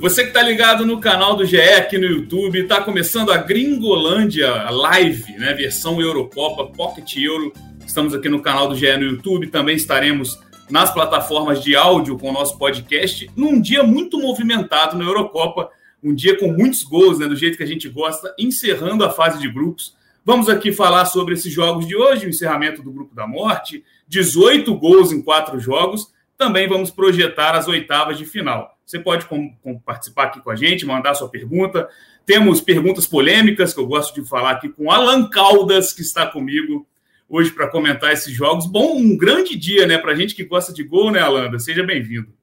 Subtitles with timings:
[0.00, 4.70] Você que está ligado no canal do GE aqui no YouTube, está começando a Gringolândia
[4.70, 5.52] Live, né?
[5.52, 7.52] Versão Eurocopa, Pocket Euro.
[7.86, 10.40] Estamos aqui no canal do GE no YouTube, também estaremos
[10.70, 15.68] nas plataformas de áudio com o nosso podcast, num dia muito movimentado na Eurocopa,
[16.02, 17.28] um dia com muitos gols, né?
[17.28, 19.94] Do jeito que a gente gosta, encerrando a fase de grupos.
[20.24, 24.74] Vamos aqui falar sobre esses jogos de hoje, o encerramento do Grupo da Morte, 18
[24.76, 26.10] gols em quatro jogos.
[26.38, 28.79] Também vamos projetar as oitavas de final.
[28.90, 31.88] Você pode com, com, participar aqui com a gente, mandar sua pergunta.
[32.26, 36.84] Temos perguntas polêmicas que eu gosto de falar aqui com Alan Caldas, que está comigo
[37.28, 38.66] hoje para comentar esses jogos.
[38.66, 39.96] Bom, um grande dia, né?
[39.96, 41.56] Para a gente que gosta de gol, né, Alanda?
[41.60, 42.34] Seja bem-vindo.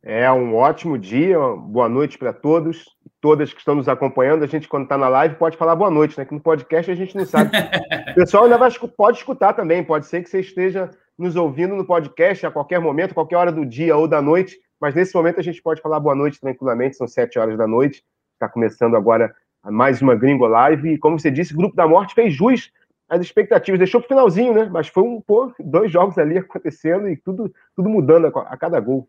[0.00, 2.84] É um ótimo dia, boa noite para todos,
[3.20, 4.44] todas que estão nos acompanhando.
[4.44, 6.24] A gente, quando está na live, pode falar boa noite, né?
[6.24, 7.50] Que no podcast a gente não sabe.
[8.12, 10.88] o pessoal ainda vai, pode escutar também, pode ser que você esteja
[11.18, 14.56] nos ouvindo no podcast a qualquer momento, qualquer hora do dia ou da noite.
[14.80, 18.02] Mas nesse momento a gente pode falar boa noite tranquilamente, são sete horas da noite.
[18.32, 20.94] Está começando agora mais uma Gringo Live.
[20.94, 22.70] E como você disse, o Grupo da Morte fez jus
[23.06, 23.78] às expectativas.
[23.78, 24.68] Deixou para o finalzinho, né?
[24.72, 29.06] Mas foi um, pô, dois jogos ali acontecendo e tudo, tudo mudando a, cada gol.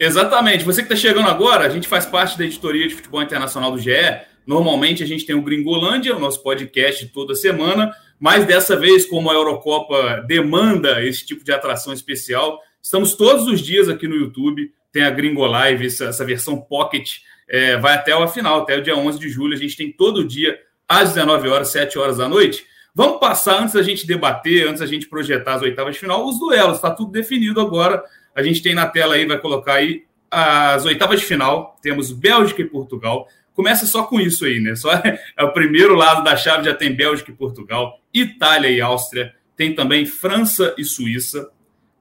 [0.00, 0.64] Exatamente.
[0.64, 3.78] Você que está chegando agora, a gente faz parte da editoria de futebol internacional do
[3.78, 3.92] GE.
[4.44, 9.30] Normalmente a gente tem o Gringolândia, o nosso podcast toda semana, mas dessa vez, como
[9.30, 14.70] a Eurocopa demanda esse tipo de atração especial, Estamos todos os dias aqui no YouTube,
[14.92, 17.16] tem a Gringo Live, essa, essa versão Pocket,
[17.48, 19.54] é, vai até a final, até o dia 11 de julho.
[19.54, 20.56] A gente tem todo dia,
[20.88, 22.64] às 19 horas, 7 horas da noite.
[22.94, 26.38] Vamos passar, antes da gente debater, antes da gente projetar as oitavas de final, os
[26.38, 26.76] duelos.
[26.76, 28.04] Está tudo definido agora.
[28.32, 31.76] A gente tem na tela aí, vai colocar aí as oitavas de final.
[31.82, 33.26] Temos Bélgica e Portugal.
[33.52, 34.76] Começa só com isso aí, né?
[34.76, 38.80] Só é, é o primeiro lado da chave, já tem Bélgica e Portugal, Itália e
[38.80, 41.50] Áustria, tem também França e Suíça,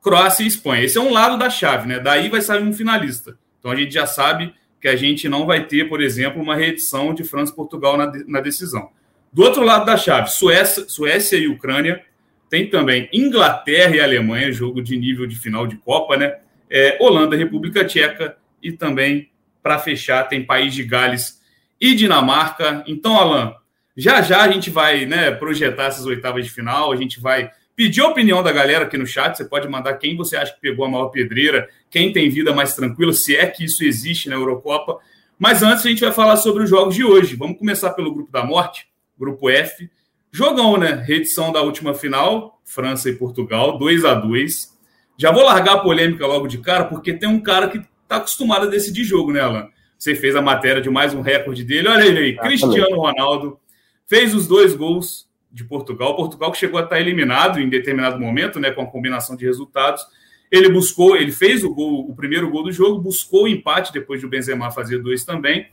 [0.05, 0.83] Croácia e Espanha.
[0.83, 1.99] Esse é um lado da chave, né?
[1.99, 3.39] Daí vai sair um finalista.
[3.57, 7.11] Então a gente já sabe que a gente não vai ter, por exemplo, uma reedição
[7.11, 8.91] de França e Portugal na, na decisão.
[9.33, 12.03] Do outro lado da chave, Suécia, Suécia e Ucrânia.
[12.51, 16.35] Tem também Inglaterra e Alemanha, jogo de nível de final de Copa, né?
[16.69, 19.31] É, Holanda, República Tcheca e também,
[19.63, 21.41] para fechar, tem País de Gales
[21.81, 22.83] e Dinamarca.
[22.85, 23.55] Então, Alan,
[23.97, 28.01] já já a gente vai né, projetar essas oitavas de final, a gente vai pedir
[28.01, 29.35] a opinião da galera aqui no chat.
[29.35, 32.75] Você pode mandar quem você acha que pegou a maior pedreira, quem tem vida mais
[32.75, 34.99] tranquila, se é que isso existe na Eurocopa.
[35.37, 37.35] Mas antes a gente vai falar sobre os jogos de hoje.
[37.35, 38.87] Vamos começar pelo grupo da morte,
[39.17, 39.89] grupo F.
[40.31, 41.03] Jogão, né?
[41.05, 44.73] Reedição da última final, França e Portugal, 2 a 2
[45.17, 48.67] Já vou largar a polêmica logo de cara, porque tem um cara que está acostumado
[48.67, 49.69] a decidir jogo, né, Alan?
[49.97, 51.87] Você fez a matéria de mais um recorde dele.
[51.87, 53.59] Olha ele aí, Cristiano Ronaldo.
[54.07, 56.15] Fez os dois gols, de Portugal.
[56.17, 60.05] Portugal que chegou a estar eliminado em determinado momento, né, com a combinação de resultados.
[60.51, 64.19] Ele buscou, ele fez o gol, o primeiro gol do jogo, buscou o empate depois
[64.19, 65.67] de o Benzema fazer dois também.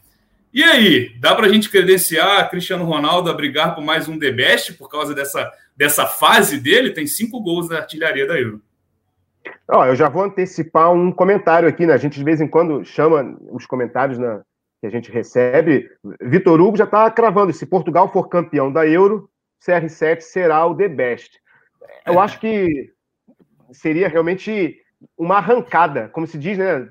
[0.54, 4.31] E aí, dá para a gente credenciar Cristiano Ronaldo a brigar por mais um The
[4.31, 6.91] Best por causa dessa, dessa fase dele?
[6.91, 8.60] Tem cinco gols na artilharia da Euro.
[9.69, 11.94] Oh, eu já vou antecipar um comentário aqui, né?
[11.94, 14.43] A gente de vez em quando chama os comentários na,
[14.81, 15.88] que a gente recebe.
[16.20, 19.28] Vitor Hugo já está cravando: se Portugal for campeão da Euro,
[19.66, 21.40] CR7 será o The Best.
[22.06, 22.90] Eu acho que
[23.72, 24.76] seria realmente
[25.16, 26.88] uma arrancada, como se diz, né?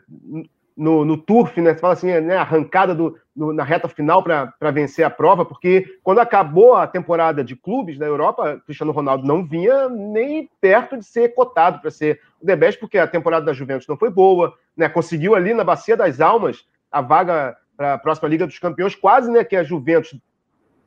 [0.75, 1.73] No, no turf, né?
[1.73, 2.37] Você fala assim, né?
[2.37, 7.43] Arrancada do, no, na reta final para vencer a prova, porque quando acabou a temporada
[7.43, 12.21] de clubes da Europa, Cristiano Ronaldo não vinha nem perto de ser cotado para ser
[12.41, 14.89] o The Best, porque a temporada da Juventus não foi boa, né?
[14.89, 19.31] Conseguiu ali na Bacia das Almas a vaga para a próxima Liga dos Campeões, quase,
[19.31, 19.43] né?
[19.43, 20.17] Que a Juventus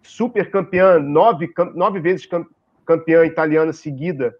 [0.05, 2.29] super campeã, nove, nove vezes
[2.85, 4.35] campeã italiana seguida,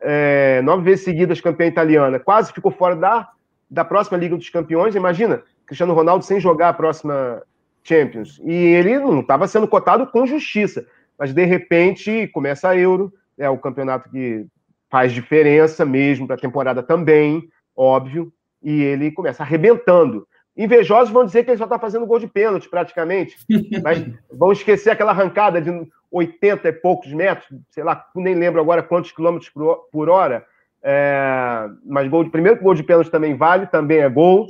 [0.00, 3.28] é, nove vezes seguidas campeã italiana, quase ficou fora da,
[3.70, 4.94] da próxima Liga dos Campeões.
[4.94, 7.42] Imagina, Cristiano Ronaldo sem jogar a próxima
[7.84, 8.40] Champions.
[8.44, 10.86] E ele não estava sendo cotado com justiça,
[11.18, 14.46] mas de repente começa a Euro, é o campeonato que
[14.90, 18.32] faz diferença mesmo para a temporada também, óbvio,
[18.62, 20.26] e ele começa arrebentando.
[20.56, 23.36] Invejosos vão dizer que ele só está fazendo gol de pênalti, praticamente.
[23.82, 25.70] Mas vão esquecer aquela arrancada de
[26.10, 29.52] 80 e poucos metros, sei lá, nem lembro agora quantos quilômetros
[29.92, 30.44] por hora.
[30.82, 34.48] É, mas gol de, primeiro gol de pênalti também vale, também é gol.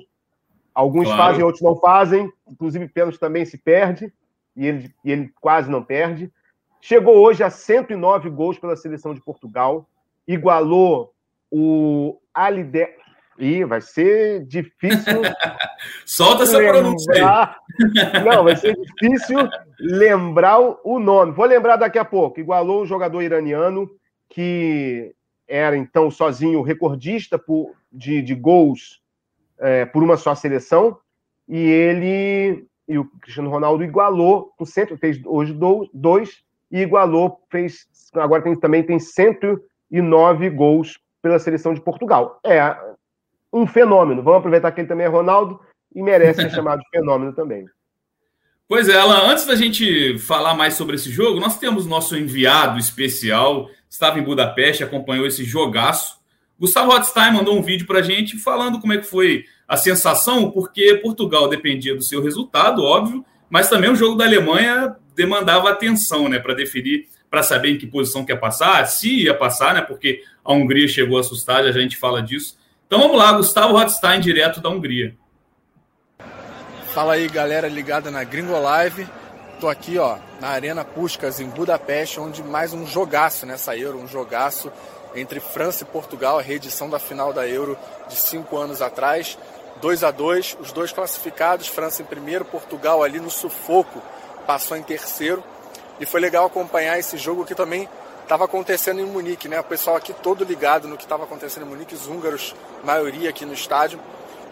[0.75, 1.23] Alguns claro.
[1.23, 2.33] fazem, outros não fazem.
[2.49, 4.13] Inclusive, pênalti também se perde.
[4.57, 6.33] E ele, e ele quase não perde.
[6.81, 9.87] Chegou hoje a 109 gols pela seleção de Portugal.
[10.27, 11.13] Igualou
[11.51, 12.89] o Alide,
[13.41, 15.23] Ih, vai ser difícil.
[16.05, 18.23] Solta essa pronúncia aí.
[18.25, 19.39] Não, vai ser difícil
[19.79, 21.33] lembrar o nome.
[21.33, 22.39] Vou lembrar daqui a pouco.
[22.39, 23.91] Igualou o jogador iraniano,
[24.29, 25.15] que
[25.49, 29.01] era então sozinho recordista por, de, de gols
[29.59, 30.99] é, por uma só seleção.
[31.49, 35.57] e ele e o Cristiano Ronaldo igualou com cento, fez hoje
[35.95, 36.43] dois
[36.73, 42.41] e igualou, fez agora tem, também tem 109 gols pela seleção de Portugal.
[42.45, 42.61] É
[43.53, 44.23] um fenômeno.
[44.23, 45.61] Vamos aproveitar que ele também é Ronaldo
[45.95, 47.67] e merece ser chamado de fenômeno também.
[48.69, 52.79] Pois é, Alan, antes da gente falar mais sobre esse jogo, nós temos nosso enviado
[52.79, 56.21] especial, estava em Budapeste, acompanhou esse jogaço.
[56.57, 60.53] Gustavo Hotstein mandou um vídeo para a gente falando como é que foi a sensação,
[60.53, 66.29] porque Portugal dependia do seu resultado, óbvio, mas também o jogo da Alemanha demandava atenção,
[66.29, 70.23] né, para definir, para saber em que posição quer passar, se ia passar, né, porque
[70.45, 72.57] a Hungria chegou a assustar, já a gente fala disso.
[72.91, 75.17] Então vamos lá, Gustavo Hotstein, direto da Hungria.
[76.93, 79.09] Fala aí, galera ligada na Gringo Live.
[79.61, 84.09] Tô aqui, ó, na Arena Puskas, em Budapeste, onde mais um jogaço nessa Euro, um
[84.09, 84.73] jogaço
[85.15, 87.79] entre França e Portugal, a reedição da final da Euro
[88.09, 89.39] de cinco anos atrás.
[89.81, 94.03] 2 a 2 os dois classificados, França em primeiro, Portugal ali no sufoco,
[94.49, 95.45] passou em terceiro.
[96.01, 97.89] E foi legal acompanhar esse jogo que também
[98.31, 99.59] estava acontecendo em Munique, né?
[99.59, 102.55] O pessoal aqui todo ligado no que estava acontecendo em Munique, os húngaros,
[102.85, 103.99] maioria aqui no estádio,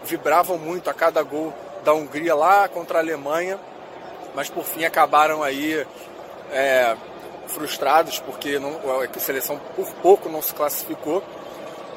[0.03, 1.53] vibravam muito a cada gol
[1.85, 3.57] da Hungria lá contra a Alemanha,
[4.35, 5.87] mas por fim acabaram aí
[6.51, 6.97] é,
[7.47, 11.23] frustrados porque não, a seleção por pouco não se classificou.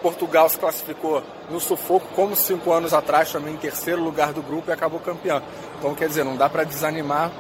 [0.01, 1.21] Portugal se classificou
[1.51, 5.43] no sufoco, como cinco anos atrás, também em terceiro lugar do grupo e acabou campeão.
[5.81, 7.33] Então, quer dizer, não dá para desanimar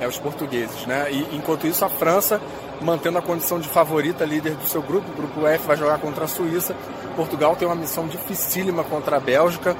[0.00, 0.86] é, os portugueses.
[0.86, 1.08] Né?
[1.10, 2.40] E enquanto isso, a França,
[2.82, 6.24] mantendo a condição de favorita, líder do seu grupo, o grupo F vai jogar contra
[6.24, 6.74] a Suíça.
[7.16, 9.76] Portugal tem uma missão dificílima contra a Bélgica,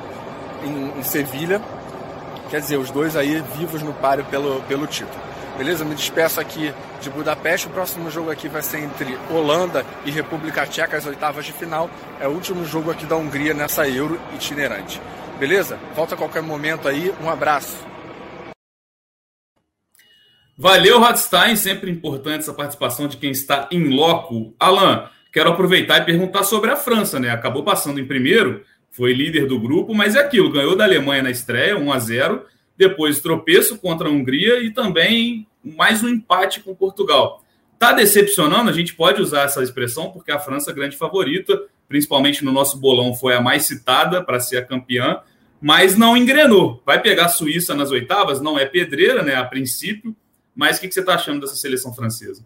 [0.64, 1.60] em, em Sevilha.
[2.50, 5.20] Quer dizer, os dois aí vivos no páreo pelo, pelo título.
[5.56, 5.84] Beleza?
[5.84, 7.66] Me despeço aqui de Budapeste.
[7.66, 11.90] O próximo jogo aqui vai ser entre Holanda e República Tcheca, as oitavas de final.
[12.20, 15.00] É o último jogo aqui da Hungria nessa Euro itinerante.
[15.38, 15.78] Beleza?
[15.94, 17.14] Volta a qualquer momento aí.
[17.22, 17.91] Um abraço.
[20.56, 21.56] Valeu, Radstein.
[21.56, 24.54] Sempre importante essa participação de quem está em loco.
[24.58, 27.30] Alan, quero aproveitar e perguntar sobre a França, né?
[27.30, 31.30] Acabou passando em primeiro, foi líder do grupo, mas é aquilo, ganhou da Alemanha na
[31.30, 32.46] estreia, 1 a 0
[32.76, 37.42] depois tropeço contra a Hungria e também mais um empate com Portugal.
[37.74, 42.44] Está decepcionando, a gente pode usar essa expressão, porque a França é grande favorita, principalmente
[42.44, 45.20] no nosso bolão, foi a mais citada para ser a campeã,
[45.60, 46.82] mas não engrenou.
[46.84, 50.16] Vai pegar a Suíça nas oitavas, não é pedreira, né, a princípio,
[50.54, 52.44] mas o que, que você está achando dessa seleção francesa?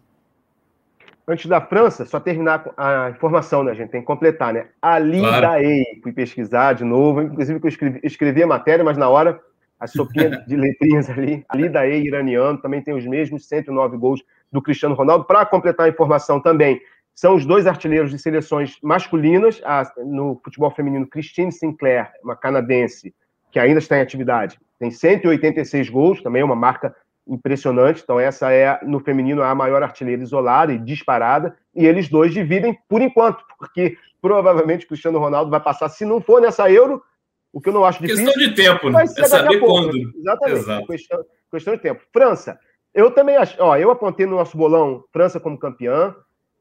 [1.27, 3.89] antes da França, só terminar a informação, né, gente?
[3.89, 4.67] Tem que completar, né?
[4.81, 5.41] Ali claro.
[5.41, 9.09] da EI, fui pesquisar de novo, inclusive que eu escrevi, escrevi, a matéria, mas na
[9.09, 9.39] hora,
[9.77, 14.23] a sopinha de letrinhas ali, ali da EI iraniano, também tem os mesmos 109 gols
[14.51, 15.25] do Cristiano Ronaldo.
[15.25, 16.81] Para completar a informação também,
[17.13, 23.13] são os dois artilheiros de seleções masculinas, a, no futebol feminino, Christine Sinclair, uma canadense,
[23.51, 26.95] que ainda está em atividade, tem 186 gols, também é uma marca
[27.27, 28.01] impressionante.
[28.03, 31.55] Então, essa é, no feminino, a maior artilheira isolada e disparada.
[31.75, 36.19] E eles dois dividem por enquanto, porque provavelmente o Cristiano Ronaldo vai passar, se não
[36.21, 37.01] for nessa Euro,
[37.53, 38.25] o que eu não acho difícil.
[38.25, 39.03] Questão de tempo, né?
[39.03, 39.97] É saber quando.
[40.15, 40.59] Exatamente.
[40.59, 40.87] Exato.
[40.87, 42.01] Questão, questão de tempo.
[42.11, 42.59] França.
[42.93, 43.55] Eu também acho.
[43.59, 46.15] Ó, eu apontei no nosso bolão França como campeã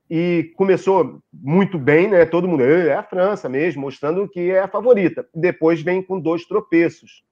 [0.09, 2.25] e começou muito bem, né?
[2.25, 5.27] Todo mundo é a França mesmo, mostrando que é a favorita.
[5.35, 7.25] Depois vem com dois tropeços.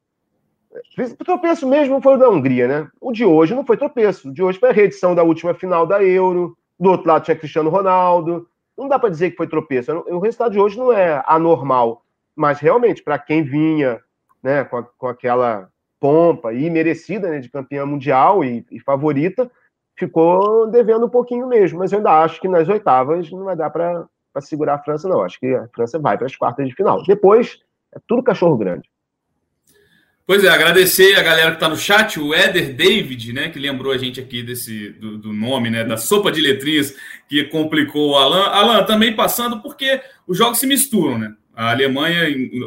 [1.19, 2.89] O tropeço mesmo foi o da Hungria, né?
[3.01, 4.29] O de hoje não foi tropeço.
[4.29, 6.57] O de hoje foi a reedição da última final da Euro.
[6.79, 8.49] Do outro lado tinha Cristiano Ronaldo.
[8.77, 9.93] Não dá para dizer que foi tropeço.
[10.09, 12.03] O resultado de hoje não é anormal.
[12.35, 14.01] Mas realmente, para quem vinha
[14.43, 15.69] né, com, a, com, aquela
[16.01, 19.49] pompa e merecida né, de campeã mundial e, e, favorita,
[19.97, 21.79] ficou devendo um pouquinho mesmo.
[21.79, 24.09] Mas eu ainda acho que nas oitavas não vai dar para
[24.41, 25.23] segurar a França, não.
[25.23, 27.01] Acho que a França vai para as quartas de final.
[27.05, 27.61] Depois,
[27.95, 28.91] é tudo cachorro grande.
[30.27, 33.93] Pois é, agradecer a galera que está no chat, o Éder David, né, que lembrou
[33.93, 36.97] a gente aqui desse do, do, nome, né, da sopa de letrinhas
[37.29, 38.45] que complicou o Alan.
[38.45, 41.35] Alan, também passando porque os jogos se misturam, né?
[41.55, 42.23] A Alemanha,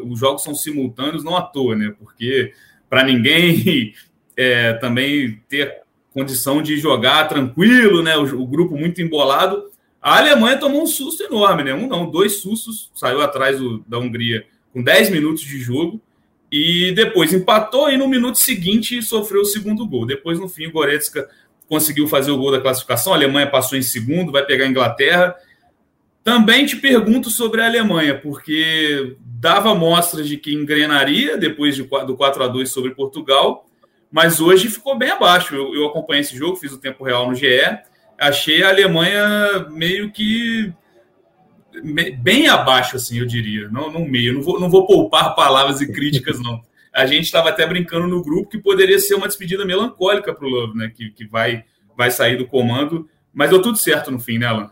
[0.06, 1.96] os jogos são simultâneos, não à toa, né?
[1.98, 2.54] Porque
[2.88, 3.94] para ninguém
[4.38, 5.82] é, também ter
[6.14, 8.16] condição de jogar tranquilo, né?
[8.18, 9.72] O, o, grupo muito embolado.
[10.00, 11.74] A Alemanha tomou um susto enorme, né?
[11.74, 16.00] Um não, dois sustos, saiu atrás do, da Hungria com 10 minutos de jogo
[16.52, 20.06] e depois empatou e no minuto seguinte sofreu o segundo gol.
[20.06, 21.28] Depois, no fim, o Goretzka
[21.68, 23.14] conseguiu fazer o gol da classificação.
[23.14, 25.36] A Alemanha passou em segundo, vai pegar a Inglaterra.
[26.24, 32.16] Também te pergunto sobre a Alemanha, porque dava mostras de que engrenaria depois de, do
[32.16, 33.66] 4 a 2 sobre Portugal,
[34.12, 35.56] mas hoje ficou bem abaixo.
[35.56, 37.62] Eu, eu acompanhei esse jogo, fiz o tempo real no GE,
[38.18, 40.74] achei a Alemanha meio que
[42.20, 44.34] bem abaixo, assim, eu diria, não no meio.
[44.34, 46.62] Não vou, não vou poupar palavras e críticas, não.
[46.94, 50.50] a gente estava até brincando no grupo que poderia ser uma despedida melancólica para o
[50.50, 50.92] Love, né?
[50.94, 51.64] Que, que vai,
[51.96, 53.08] vai sair do comando.
[53.34, 54.72] Mas deu tudo certo no fim, né, Alan?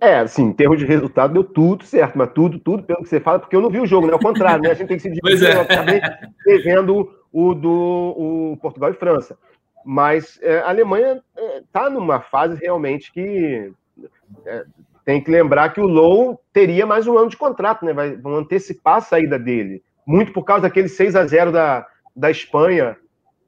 [0.00, 3.20] É, assim, em termos de resultado, deu tudo certo, mas tudo, tudo pelo que você
[3.20, 4.12] fala, porque eu não vi o jogo, né?
[4.12, 4.72] Ao contrário, né?
[4.72, 5.54] A gente tem que se dividir, é.
[5.54, 6.00] eu acabei
[6.64, 9.38] vendo o do o Portugal e França.
[9.84, 11.22] Mas é, a Alemanha
[11.64, 13.72] está é, numa fase realmente que
[14.44, 14.64] é,
[15.04, 17.92] tem que lembrar que o Low teria mais um ano de contrato, né?
[17.92, 19.82] Vai, vão antecipar a saída dele.
[20.06, 22.96] Muito por causa daquele 6 a 0 da, da Espanha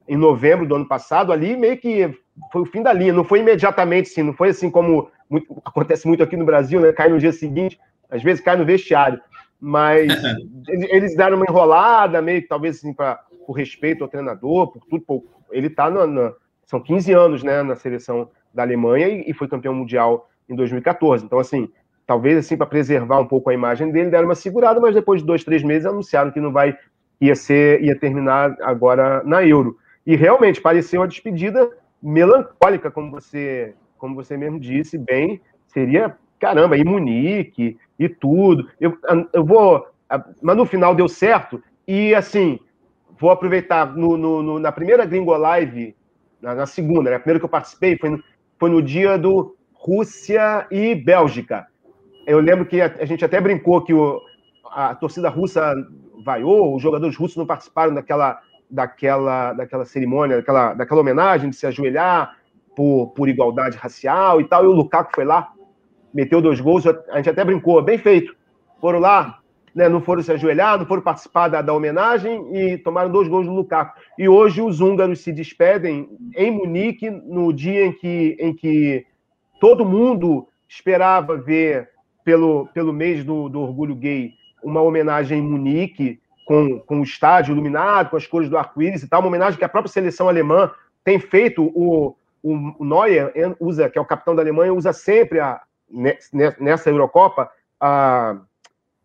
[0.07, 2.13] em novembro do ano passado, ali meio que
[2.51, 6.07] foi o fim da linha, não foi imediatamente, sim, não foi assim como muito, acontece
[6.07, 6.91] muito aqui no Brasil, né?
[6.91, 9.19] Cai no dia seguinte, às vezes cai no vestiário.
[9.59, 10.11] Mas
[10.67, 15.03] eles deram uma enrolada, meio que talvez assim, pra, por respeito ao treinador, por tudo.
[15.03, 15.89] Por, ele está
[16.65, 21.25] São 15 anos né, na seleção da Alemanha e, e foi campeão mundial em 2014.
[21.25, 21.69] Então, assim,
[22.05, 25.27] talvez assim, para preservar um pouco a imagem dele, deram uma segurada, mas depois de
[25.27, 26.77] dois, três meses anunciaram que não vai,
[27.19, 29.77] ia ser, ia terminar agora na Euro.
[30.05, 31.69] E realmente pareceu uma despedida
[32.01, 38.69] melancólica, como você, como você mesmo disse, bem, seria, caramba, em Munique e tudo.
[38.79, 38.97] Eu,
[39.33, 39.87] eu vou.
[40.41, 42.59] Mas no final deu certo, e assim,
[43.19, 45.95] vou aproveitar no, no, no na primeira Gringo Live,
[46.39, 47.15] na, na, segunda, né?
[47.15, 48.23] A primeira que eu participei foi no,
[48.59, 49.54] foi no dia do
[49.85, 51.67] Rússia e Bélgica.
[52.25, 54.19] Eu lembro que a, a gente até brincou que o,
[54.71, 55.75] a torcida russa
[56.23, 61.67] vaiou, os jogadores russos não participaram daquela daquela, daquela cerimônia, daquela, daquela homenagem de se
[61.67, 62.35] ajoelhar
[62.75, 64.63] por, por igualdade racial e tal.
[64.63, 65.51] E o Lukaku foi lá,
[66.13, 66.85] meteu dois gols.
[66.87, 68.35] A gente até brincou, bem feito.
[68.81, 69.39] Foram lá,
[69.73, 73.45] né, não foram se ajoelhar, não foram participar da, da homenagem e tomaram dois gols
[73.45, 73.99] do Lukaku.
[74.17, 79.05] E hoje os húngaros se despedem em Munique, no dia em que, em que
[79.59, 81.89] todo mundo esperava ver,
[82.23, 84.33] pelo, pelo mês do, do orgulho gay,
[84.63, 89.07] uma homenagem em Munique com, com o estádio iluminado, com as cores do arco-íris e
[89.07, 90.71] tal, uma homenagem que a própria seleção alemã
[91.03, 91.71] tem feito.
[91.75, 95.61] O, o Neuer usa, que é o capitão da Alemanha, usa sempre a,
[96.59, 98.37] nessa Eurocopa a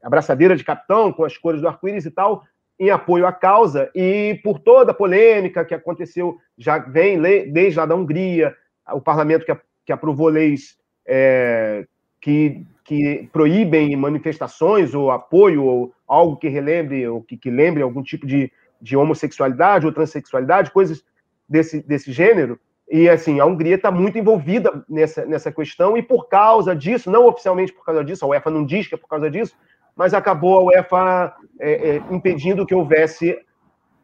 [0.02, 2.42] abraçadeira de capitão com as cores do arco-íris e tal,
[2.78, 7.20] em apoio à causa e por toda a polêmica que aconteceu, já vem
[7.52, 8.54] desde lá da Hungria,
[8.92, 11.86] o parlamento que, que aprovou leis é,
[12.20, 18.02] que que proíbem manifestações ou apoio ou algo que relembre ou que, que lembre algum
[18.02, 18.50] tipo de,
[18.82, 21.00] de homossexualidade ou transexualidade, coisas
[21.48, 22.58] desse, desse gênero.
[22.90, 27.28] E assim, a Hungria está muito envolvida nessa, nessa questão, e por causa disso, não
[27.28, 29.54] oficialmente por causa disso, a UEFA não diz que é por causa disso,
[29.94, 33.38] mas acabou a UEFA é, é, impedindo que houvesse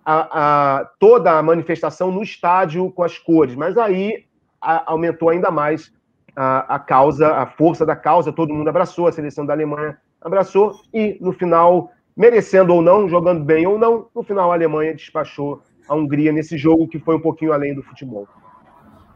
[0.04, 3.56] a, a, toda a manifestação no estádio com as cores.
[3.56, 4.26] Mas aí
[4.60, 5.92] aumentou ainda mais
[6.34, 10.80] a, a causa, a força da causa, todo mundo abraçou, a seleção da Alemanha abraçou,
[10.92, 15.62] e no final, merecendo ou não, jogando bem ou não, no final a Alemanha despachou
[15.88, 18.28] a Hungria nesse jogo que foi um pouquinho além do futebol.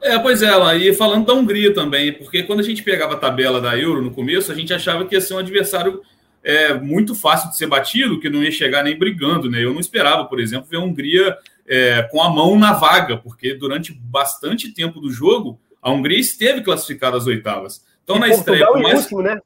[0.03, 3.19] É, pois é, lá, e falando da Hungria também, porque quando a gente pegava a
[3.19, 6.01] tabela da Euro no começo, a gente achava que ia ser um adversário
[6.43, 9.63] é, muito fácil de ser batido, que não ia chegar nem brigando, né?
[9.63, 11.37] Eu não esperava, por exemplo, ver a Hungria
[11.71, 16.63] é, com a mão na vaga, porque durante bastante tempo do jogo a Hungria esteve
[16.63, 17.87] classificada às oitavas.
[18.03, 18.83] Então, e na Portugal estreia.
[18.83, 19.03] Mais...
[19.05, 19.41] último, né?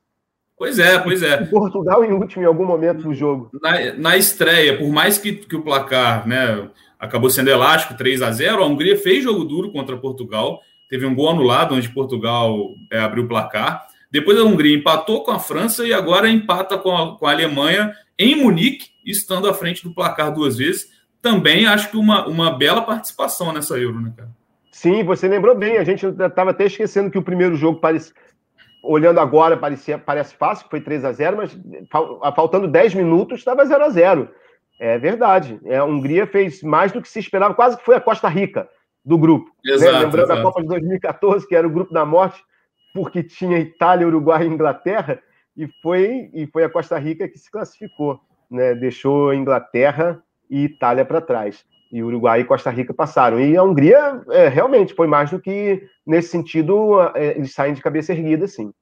[0.57, 1.43] Pois é, pois é.
[1.43, 3.51] E Portugal em último em algum momento do jogo.
[3.61, 8.31] Na, na estreia, por mais que, que o placar né, acabou sendo elástico, 3 a
[8.31, 10.61] 0 a Hungria fez jogo duro contra Portugal.
[10.89, 12.57] Teve um gol anulado, onde Portugal
[12.91, 13.87] é, abriu o placar.
[14.11, 17.93] Depois a Hungria empatou com a França e agora empata com a, com a Alemanha
[18.19, 20.89] em Munique, estando à frente do placar duas vezes.
[21.25, 24.29] Também acho que uma, uma bela participação nessa Euro, né, cara?
[24.71, 25.79] Sim, você lembrou bem.
[25.79, 28.13] A gente estava até esquecendo que o primeiro jogo parece,
[28.83, 31.59] olhando agora parecia, parece fácil, foi 3 a 0 mas
[32.37, 34.29] faltando 10 minutos estava 0 a 0
[34.79, 35.59] É verdade.
[35.65, 38.69] É, a Hungria fez mais do que se esperava, quase que foi a Costa Rica
[39.03, 39.51] do grupo.
[39.65, 39.73] Né?
[39.73, 40.01] Exato, né?
[40.01, 40.41] Lembrando exato.
[40.41, 42.45] a Copa de 2014, que era o grupo da morte,
[42.93, 45.19] porque tinha Itália, Uruguai e Inglaterra,
[45.57, 48.21] e foi, e foi a Costa Rica que se classificou.
[48.51, 48.75] Né?
[48.75, 50.23] Deixou Inglaterra
[50.55, 53.41] e Itália para trás e Uruguai e Costa Rica passaram.
[53.41, 57.83] E a Hungria é, realmente foi mais do que, nesse sentido, é, eles saem de
[57.83, 58.73] cabeça erguida, sim.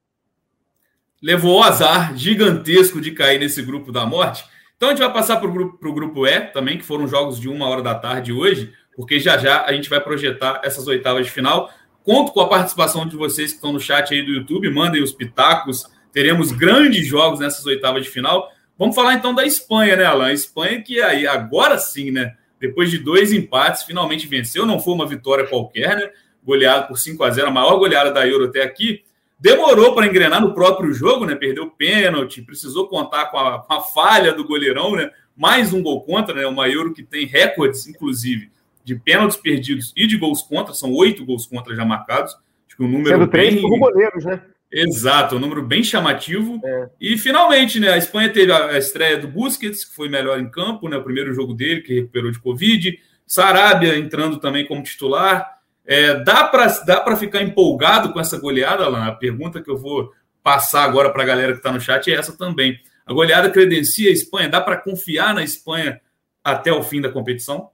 [1.23, 4.45] Levou o azar gigantesco de cair nesse grupo da morte.
[4.77, 7.49] Então a gente vai passar para o grupo, grupo E também, que foram jogos de
[7.49, 11.33] uma hora da tarde hoje, porque já já a gente vai projetar essas oitavas de
[11.33, 11.71] final.
[12.03, 15.13] Conto com a participação de vocês que estão no chat aí do YouTube, mandem os
[15.13, 15.85] pitacos.
[16.13, 18.49] Teremos grandes jogos nessas oitavas de final.
[18.83, 20.31] Vamos falar então da Espanha, né, Alain?
[20.31, 22.35] A Espanha que aí agora sim, né?
[22.59, 24.67] depois de dois empates, finalmente venceu.
[24.67, 26.11] Não foi uma vitória qualquer, né?
[26.45, 29.05] Goleado por 5 a 0 a maior goleada da Euro até aqui.
[29.39, 31.37] Demorou para engrenar no próprio jogo, né?
[31.37, 35.11] Perdeu pênalti, precisou contar com a, com a, falha do goleirão, né?
[35.37, 36.45] mais um gol contra, né?
[36.45, 38.51] Uma Euro que tem recordes, inclusive,
[38.83, 42.33] de pênaltis perdidos e de gols contra, são oito gols contra já marcados.
[42.67, 43.79] Acho que um número Sendo três bem...
[43.79, 44.43] goleiros, né?
[44.73, 46.59] Exato, um número bem chamativo.
[46.65, 46.89] É.
[46.99, 50.89] E finalmente, né, a Espanha teve a estreia do Busquets, que foi melhor em campo,
[50.89, 52.99] né, o primeiro jogo dele, que recuperou de Covid.
[53.27, 55.59] Sarabia entrando também como titular.
[55.85, 59.05] É, dá para dá ficar empolgado com essa goleada, Alan?
[59.05, 60.11] A pergunta que eu vou
[60.43, 62.81] passar agora para a galera que está no chat é essa também.
[63.05, 64.49] A goleada credencia a Espanha?
[64.49, 66.01] Dá para confiar na Espanha
[66.43, 67.71] até o fim da competição?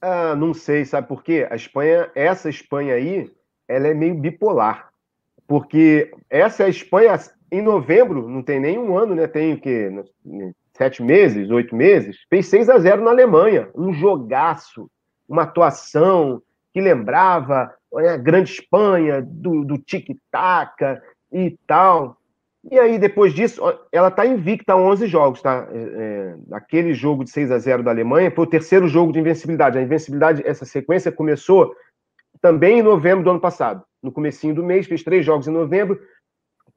[0.00, 1.46] Ah, não sei, sabe por quê?
[1.48, 3.30] A Espanha, essa Espanha aí,
[3.68, 4.95] ela é meio bipolar
[5.46, 7.18] porque essa é a Espanha
[7.50, 9.26] em novembro, não tem nem um ano, né?
[9.26, 9.90] Tem o quê?
[10.76, 13.68] Sete meses, oito meses, fez 6 a 0 na Alemanha.
[13.74, 14.90] Um jogaço,
[15.28, 21.00] uma atuação que lembrava a grande Espanha, do, do tic-tac
[21.32, 22.18] e tal.
[22.68, 23.62] E aí, depois disso,
[23.92, 25.68] ela está invicta a 11 jogos, tá?
[25.70, 29.20] É, é, aquele jogo de 6 a 0 da Alemanha foi o terceiro jogo de
[29.20, 29.78] invencibilidade.
[29.78, 31.72] A invencibilidade, essa sequência começou
[32.42, 36.00] também em novembro do ano passado no comecinho do mês, fez três jogos em novembro,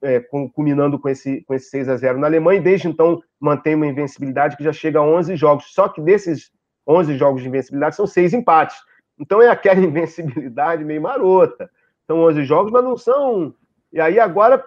[0.01, 0.19] é,
[0.53, 3.87] culminando com esse, com esse 6 a 0 na Alemanha, e desde então mantém uma
[3.87, 5.73] invencibilidade que já chega a 11 jogos.
[5.73, 6.51] Só que desses
[6.87, 8.77] 11 jogos de invencibilidade são seis empates.
[9.19, 11.69] Então é aquela invencibilidade meio marota.
[12.07, 13.53] São 11 jogos, mas não são.
[13.93, 14.63] E aí agora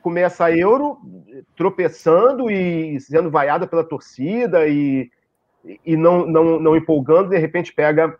[0.00, 0.98] começa a Euro
[1.56, 5.10] tropeçando e sendo vaiada pela torcida e,
[5.84, 8.16] e não, não, não empolgando, de repente pega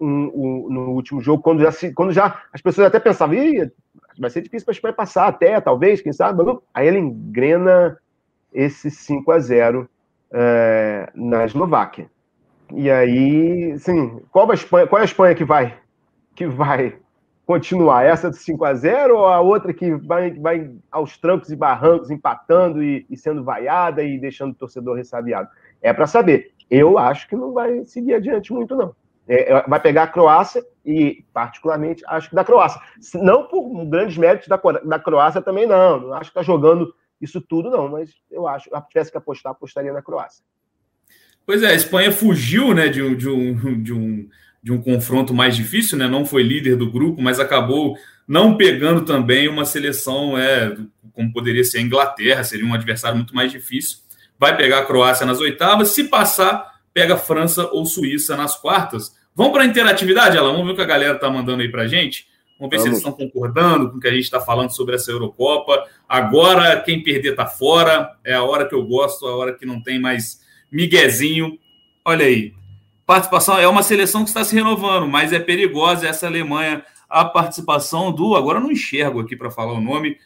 [0.00, 3.70] um, um, no último jogo, quando já, se, quando já as pessoas até pensavam, Ih,
[4.18, 6.42] vai ser difícil para a Espanha passar até, talvez, quem sabe.
[6.72, 7.98] Aí ele engrena
[8.52, 9.88] esse 5 a 0
[10.32, 12.10] é, na Eslováquia.
[12.74, 15.78] E aí, assim, qual qual é a Espanha que vai
[16.34, 16.96] que vai
[17.46, 18.04] continuar?
[18.04, 22.10] Essa de 5 a 0 ou a outra que vai, vai aos trancos e barrancos,
[22.10, 25.48] empatando e, e sendo vaiada e deixando o torcedor ressabiado?
[25.80, 26.52] É para saber.
[26.68, 28.94] Eu acho que não vai seguir adiante muito, não.
[29.28, 32.80] É, é, vai pegar a Croácia e, particularmente, acho que da Croácia.
[33.14, 36.00] Não por grandes méritos da, da Croácia também, não.
[36.00, 37.88] Não acho que está jogando isso tudo, não.
[37.88, 40.44] Mas eu acho, se tivesse que apostar, apostaria na Croácia.
[41.44, 44.28] Pois é, a Espanha fugiu né, de, de, um, de, um,
[44.62, 46.08] de um confronto mais difícil, né?
[46.08, 50.76] Não foi líder do grupo, mas acabou não pegando também uma seleção é,
[51.12, 53.98] como poderia ser a Inglaterra, seria um adversário muito mais difícil.
[54.38, 55.90] Vai pegar a Croácia nas oitavas.
[55.90, 59.15] Se passar, pega França ou Suíça nas quartas.
[59.36, 60.52] Vamos para a interatividade, Alan?
[60.52, 62.26] Vamos ver o que a galera está mandando aí para a gente.
[62.58, 62.82] Vamos ver Vamos.
[62.82, 65.84] se eles estão concordando com o que a gente está falando sobre essa Eurocopa.
[66.08, 68.16] Agora, quem perder está fora.
[68.24, 70.40] É a hora que eu gosto, a hora que não tem mais
[70.72, 71.58] miguezinho.
[72.02, 72.54] Olha aí.
[73.04, 76.82] Participação é uma seleção que está se renovando, mas é perigosa essa Alemanha.
[77.06, 78.34] A participação do.
[78.34, 80.16] Agora eu não enxergo aqui para falar o nome.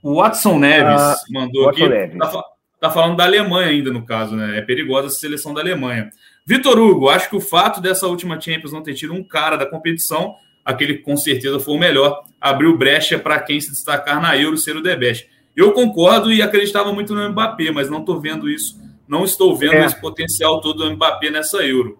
[0.00, 1.92] O Watson Neves ah, mandou Watson aqui.
[1.92, 2.18] Neves.
[2.18, 2.44] Tá,
[2.82, 4.58] Está falando da Alemanha ainda, no caso, né?
[4.58, 6.10] É perigosa a seleção da Alemanha.
[6.44, 9.64] Vitor Hugo, acho que o fato dessa última Champions não ter tido um cara da
[9.64, 14.36] competição, aquele que com certeza foi o melhor, abriu brecha para quem se destacar na
[14.36, 15.28] Euro ser o The Best.
[15.56, 19.74] Eu concordo e acreditava muito no Mbappé, mas não estou vendo isso, não estou vendo
[19.74, 19.84] é.
[19.84, 21.98] esse potencial todo do Mbappé nessa Euro.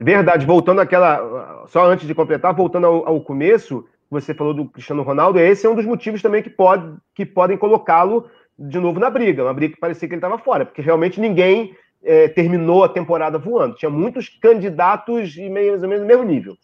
[0.00, 1.66] Verdade, voltando àquela.
[1.68, 5.70] Só antes de completar, voltando ao, ao começo, você falou do Cristiano Ronaldo, esse é
[5.70, 9.74] um dos motivos também que, pode, que podem colocá-lo de novo na briga, uma briga
[9.74, 13.76] que parecia que ele estava fora, porque realmente ninguém é, terminou a temporada voando.
[13.76, 16.56] Tinha muitos candidatos e mais ou menos no mesmo nível.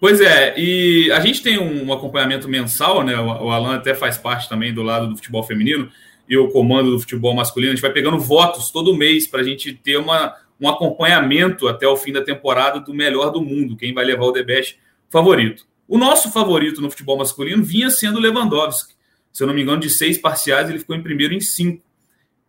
[0.00, 3.18] Pois é, e a gente tem um acompanhamento mensal, né?
[3.18, 5.88] O Alan até faz parte também do lado do futebol feminino
[6.28, 7.72] e o comando do futebol masculino.
[7.72, 11.86] A gente vai pegando votos todo mês para a gente ter uma, um acompanhamento até
[11.86, 15.64] o fim da temporada do melhor do mundo, quem vai levar o The Best favorito.
[15.86, 18.94] O nosso favorito no futebol masculino vinha sendo Lewandowski
[19.32, 21.82] se eu não me engano, de seis parciais, ele ficou em primeiro em cinco.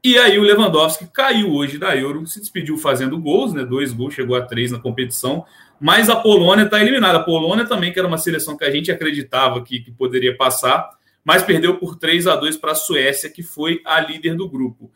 [0.03, 3.63] E aí o Lewandowski caiu hoje da Euro, se despediu fazendo gols, né?
[3.63, 5.45] Dois gols, chegou a três na competição,
[5.79, 7.19] mas a Polônia está eliminada.
[7.19, 10.89] A Polônia também, que era uma seleção que a gente acreditava que, que poderia passar,
[11.23, 14.91] mas perdeu por 3 a 2 para a Suécia, que foi a líder do grupo.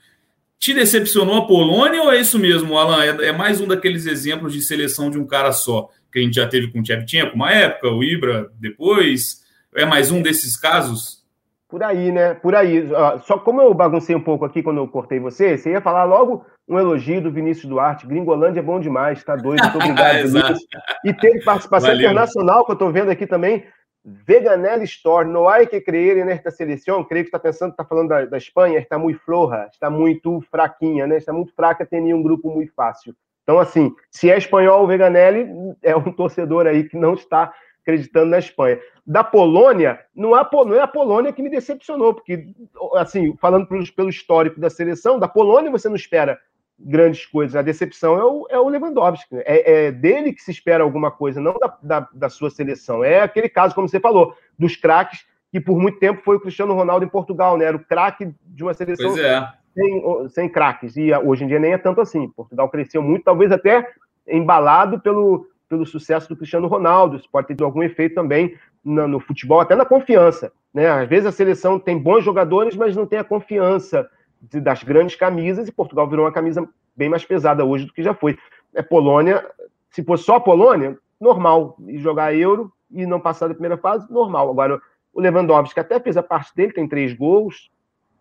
[0.59, 3.01] Te decepcionou a Polônia ou é isso mesmo, Alan?
[3.01, 6.35] É, é mais um daqueles exemplos de seleção de um cara só, que a gente
[6.35, 9.41] já teve com o Tchevchenko uma época, o Ibra depois?
[9.73, 11.25] É mais um desses casos?
[11.69, 12.33] Por aí, né?
[12.33, 12.87] Por aí.
[13.23, 16.45] Só como eu baguncei um pouco aqui quando eu cortei você, você ia falar logo
[16.67, 18.07] um elogio do Vinícius Duarte.
[18.07, 19.61] Gringolândia é bom demais, tá doido.
[19.63, 20.65] Muito obrigado, Vinícius.
[21.03, 22.05] E teve participação Valeu.
[22.05, 23.65] internacional que eu tô vendo aqui também.
[24.05, 27.03] Veganella Store, no hay que creer nesta seleção.
[27.03, 31.05] Creio que está pensando, está falando da, da, Espanha, está muito floja, está muito fraquinha,
[31.05, 31.17] né?
[31.17, 33.13] Está muito fraca, tem um grupo muito fácil.
[33.43, 35.49] Então, assim, se é espanhol, o Veganelli
[35.83, 37.53] é um torcedor aí que não está
[37.87, 38.79] acreditando na Espanha.
[39.05, 42.49] Da Polônia, não é, não é a Polônia que me decepcionou, porque,
[42.95, 46.37] assim, falando pelo, pelo histórico da seleção, da Polônia você não espera
[46.77, 47.55] grandes coisas.
[47.55, 49.37] A decepção é o, é o Lewandowski.
[49.37, 53.03] É, é, dele que se espera alguma coisa, não da, da, da, sua seleção.
[53.03, 56.73] É aquele caso, como você falou, dos craques, que por muito tempo foi o Cristiano
[56.73, 57.65] Ronaldo em Portugal, né?
[57.65, 59.49] Era o craque de uma seleção é.
[59.73, 60.97] sem, sem craques.
[60.97, 62.27] E hoje em dia nem é tanto assim.
[62.29, 63.87] Portugal cresceu muito, talvez até
[64.27, 67.17] embalado pelo, pelo sucesso do Cristiano Ronaldo.
[67.17, 70.51] Isso pode ter algum efeito também no, no futebol, até na confiança.
[70.73, 70.87] Né?
[70.87, 74.09] Às vezes a seleção tem bons jogadores, mas não tem a confiança
[74.41, 78.13] das grandes camisas, e Portugal virou uma camisa bem mais pesada hoje do que já
[78.13, 78.37] foi.
[78.73, 79.45] É Polônia,
[79.89, 81.75] se fosse só a Polônia, normal.
[81.87, 84.49] E jogar Euro e não passar da primeira fase, normal.
[84.49, 84.79] Agora,
[85.13, 87.71] o Lewandowski até fez a parte dele, tem três gols,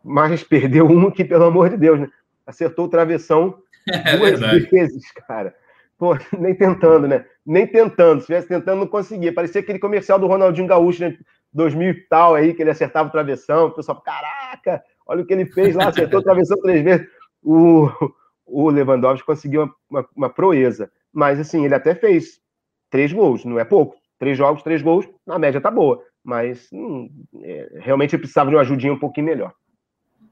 [0.03, 2.09] mas perdeu um que, pelo amor de Deus, né?
[2.47, 4.71] acertou o travessão é duas verdade.
[4.71, 5.55] vezes, cara.
[5.99, 7.25] Pô, nem tentando, né?
[7.45, 8.21] Nem tentando.
[8.21, 9.33] Se estivesse tentando, não conseguia.
[9.33, 11.17] Parecia aquele comercial do Ronaldinho Gaúcho, né?
[11.53, 13.67] 2000 e tal, aí, que ele acertava o travessão.
[13.67, 17.07] O pessoal, caraca, Olha o que ele fez lá, acertou a travessão três vezes.
[17.43, 17.89] O,
[18.45, 20.91] o Lewandowski conseguiu uma, uma, uma, proeza.
[21.13, 22.41] Mas, assim, ele até fez
[22.91, 23.97] três gols, não é pouco.
[24.19, 26.03] Três jogos, três gols, na média tá boa.
[26.25, 27.09] Mas hum,
[27.43, 29.53] é, realmente precisava de uma ajudinha um pouquinho melhor.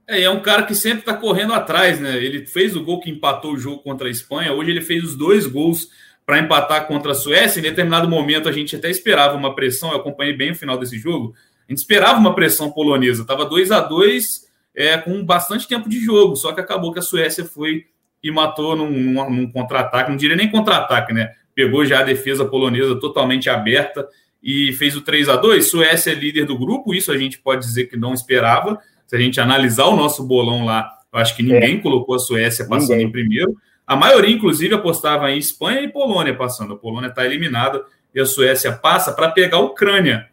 [0.07, 2.17] É, é um cara que sempre tá correndo atrás, né?
[2.23, 4.53] Ele fez o gol que empatou o jogo contra a Espanha.
[4.53, 5.88] Hoje ele fez os dois gols
[6.27, 7.61] para empatar contra a Suécia.
[7.61, 9.90] Em determinado momento a gente até esperava uma pressão.
[9.90, 11.35] Eu acompanhei bem o final desse jogo.
[11.69, 13.27] A gente esperava uma pressão polonesa.
[13.27, 17.03] Tava 2 a 2 é, com bastante tempo de jogo, só que acabou que a
[17.03, 17.85] Suécia foi
[18.23, 21.31] e matou num, num, num contra-ataque, não diria nem contra-ataque, né?
[21.55, 24.09] Pegou já a defesa polonesa totalmente aberta
[24.43, 27.64] e fez o 3 a 2 Suécia é líder do grupo, isso a gente pode
[27.64, 28.81] dizer que não esperava.
[29.07, 31.81] Se a gente analisar o nosso bolão lá, eu acho que ninguém é.
[31.81, 33.07] colocou a Suécia passando ninguém.
[33.07, 33.57] em primeiro.
[33.87, 36.73] A maioria, inclusive, apostava em Espanha e Polônia passando.
[36.73, 40.29] A Polônia está eliminada e a Suécia passa para pegar a Ucrânia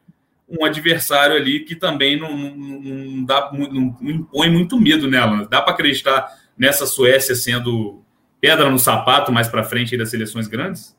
[0.51, 5.47] um adversário ali que também não, não, não dá, não, não, impõe muito medo nela.
[5.49, 8.03] Dá para acreditar nessa Suécia sendo
[8.39, 10.95] pedra no sapato mais para frente das seleções grandes?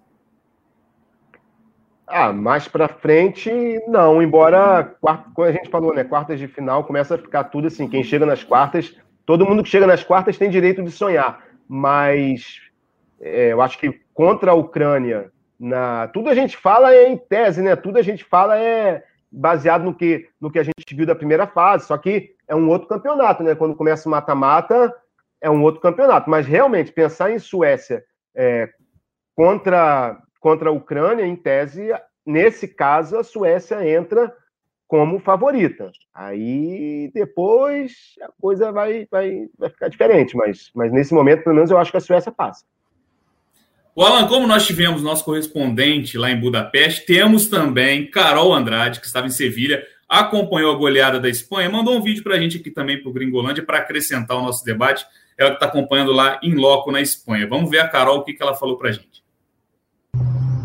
[2.15, 3.51] Ah, mais para frente,
[3.89, 4.23] não.
[4.23, 4.95] Embora,
[5.35, 6.05] como a gente falou, né?
[6.05, 7.89] Quartas de final começa a ficar tudo assim.
[7.89, 8.95] Quem chega nas quartas,
[9.25, 11.43] todo mundo que chega nas quartas tem direito de sonhar.
[11.67, 12.61] Mas
[13.19, 17.63] é, eu acho que contra a Ucrânia, na, tudo a gente fala é em tese,
[17.63, 17.75] né?
[17.75, 21.47] Tudo a gente fala é, baseado no que, no que a gente viu da primeira
[21.47, 23.55] fase, só que é um outro campeonato, né?
[23.55, 24.95] Quando começa o mata-mata,
[25.41, 26.29] é um outro campeonato.
[26.29, 28.05] Mas realmente, pensar em Suécia
[28.37, 28.69] é,
[29.35, 31.89] contra, contra a Ucrânia, em tese,
[32.27, 34.35] nesse caso, a Suécia entra
[34.89, 35.93] como favorita.
[36.13, 41.71] Aí depois a coisa vai, vai, vai ficar diferente, mas, mas nesse momento, pelo menos,
[41.71, 42.65] eu acho que a Suécia passa.
[43.95, 49.07] O Alan, como nós tivemos nosso correspondente lá em Budapeste, temos também Carol Andrade, que
[49.07, 52.71] estava em Sevilha, acompanhou a goleada da Espanha, mandou um vídeo para a gente aqui
[52.71, 55.07] também para o Gringolândia para acrescentar o nosso debate.
[55.39, 57.47] Ela que está acompanhando lá em loco na Espanha.
[57.47, 59.12] Vamos ver a Carol o que, que ela falou para a gente.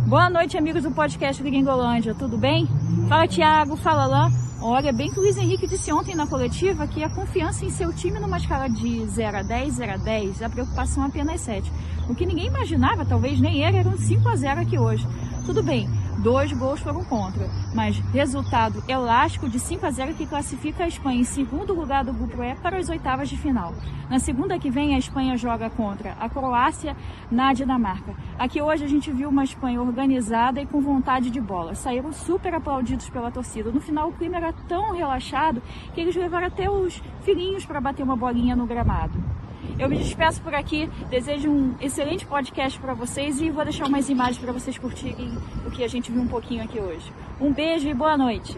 [0.08, 2.65] Boa noite, amigos do podcast Gringolândia, tudo bem?
[3.10, 4.32] Fala, Thiago, fala lá.
[4.62, 7.91] Olha, bem que o Luiz Henrique disse ontem na coletiva que a confiança em seu
[7.91, 11.70] time numa escala de 0 a 10, 0 a 10, a preocupação apenas 7.
[12.08, 15.06] O que ninguém imaginava, talvez nem ele, era um 5 a 0 aqui hoje.
[15.46, 20.84] Tudo bem, dois gols foram contra, mas resultado elástico de 5 a 0 que classifica
[20.84, 23.73] a Espanha em segundo lugar do grupo E para as oitavas de final.
[24.10, 26.95] Na segunda que vem, a Espanha joga contra a Croácia
[27.30, 28.15] na Dinamarca.
[28.39, 31.75] Aqui hoje a gente viu uma Espanha organizada e com vontade de bola.
[31.75, 33.71] Saíram super aplaudidos pela torcida.
[33.71, 35.62] No final, o clima era tão relaxado
[35.93, 39.37] que eles levaram até os filhinhos para bater uma bolinha no gramado.
[39.79, 44.09] Eu me despeço por aqui, desejo um excelente podcast para vocês e vou deixar umas
[44.09, 45.37] imagens para vocês curtirem
[45.67, 47.13] o que a gente viu um pouquinho aqui hoje.
[47.39, 48.57] Um beijo e boa noite.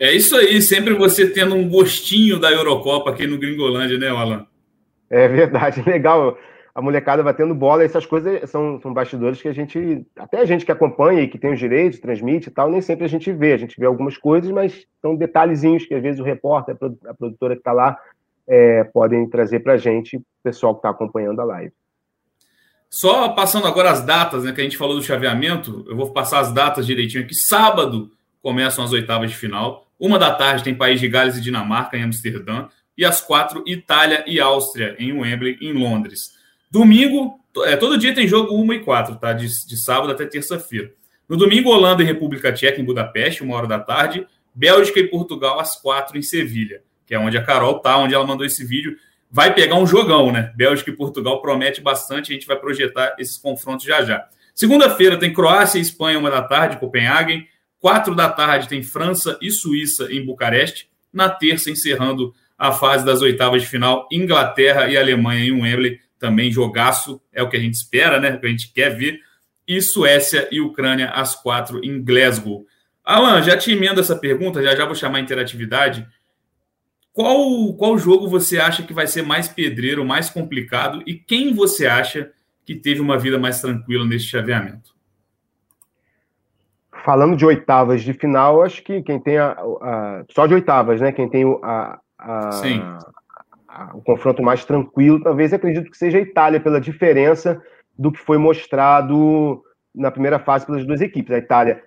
[0.00, 4.46] É isso aí, sempre você tendo um gostinho da Eurocopa aqui no Gringolândia, né, Alan?
[5.10, 6.38] É verdade, legal
[6.78, 10.64] a molecada batendo bola, essas coisas são, são bastidores que a gente, até a gente
[10.64, 13.52] que acompanha e que tem os direitos, transmite e tal, nem sempre a gente vê.
[13.52, 16.76] A gente vê algumas coisas, mas são detalhezinhos que às vezes o repórter,
[17.08, 17.98] a produtora que está lá,
[18.46, 21.72] é, podem trazer para a gente, o pessoal que está acompanhando a live.
[22.88, 26.38] Só passando agora as datas, né, que a gente falou do chaveamento, eu vou passar
[26.38, 27.34] as datas direitinho aqui.
[27.34, 29.88] Sábado começam as oitavas de final.
[29.98, 32.68] Uma da tarde tem País de Gales e Dinamarca em Amsterdã.
[32.96, 36.37] E às quatro, Itália e Áustria em Wembley, em Londres.
[36.70, 39.32] Domingo, é, todo dia tem jogo 1 e 4, tá?
[39.32, 40.92] De, de sábado até terça-feira.
[41.28, 44.26] No domingo, Holanda e República Tcheca em Budapeste, uma hora da tarde.
[44.54, 48.26] Bélgica e Portugal às quatro em Sevilha, que é onde a Carol tá, onde ela
[48.26, 48.96] mandou esse vídeo.
[49.30, 50.52] vai pegar um jogão, né?
[50.56, 54.26] Bélgica e Portugal promete bastante, a gente vai projetar esses confrontos já já.
[54.54, 57.46] Segunda-feira tem Croácia e Espanha, uma da tarde, Copenhagen.
[57.78, 60.88] Quatro da tarde tem França e Suíça em Bucareste.
[61.12, 66.00] Na terça, encerrando a fase das oitavas de final, Inglaterra e Alemanha em Wembley.
[66.18, 68.34] Também jogaço, é o que a gente espera, né?
[68.34, 69.20] O que a gente quer ver.
[69.66, 72.66] E Suécia e Ucrânia às quatro em Glasgow.
[73.04, 76.06] Alan, já te emendo essa pergunta, já já vou chamar a interatividade.
[77.12, 81.02] Qual, qual jogo você acha que vai ser mais pedreiro, mais complicado?
[81.06, 82.30] E quem você acha
[82.64, 84.94] que teve uma vida mais tranquila nesse chaveamento?
[87.04, 91.10] Falando de oitavas de final, acho que quem tem a, a só de oitavas, né?
[91.10, 92.50] Quem tem a, a,
[93.94, 97.62] o confronto mais tranquilo, talvez acredito que seja a Itália, pela diferença
[97.98, 99.62] do que foi mostrado
[99.94, 101.34] na primeira fase pelas duas equipes.
[101.34, 101.82] A Itália,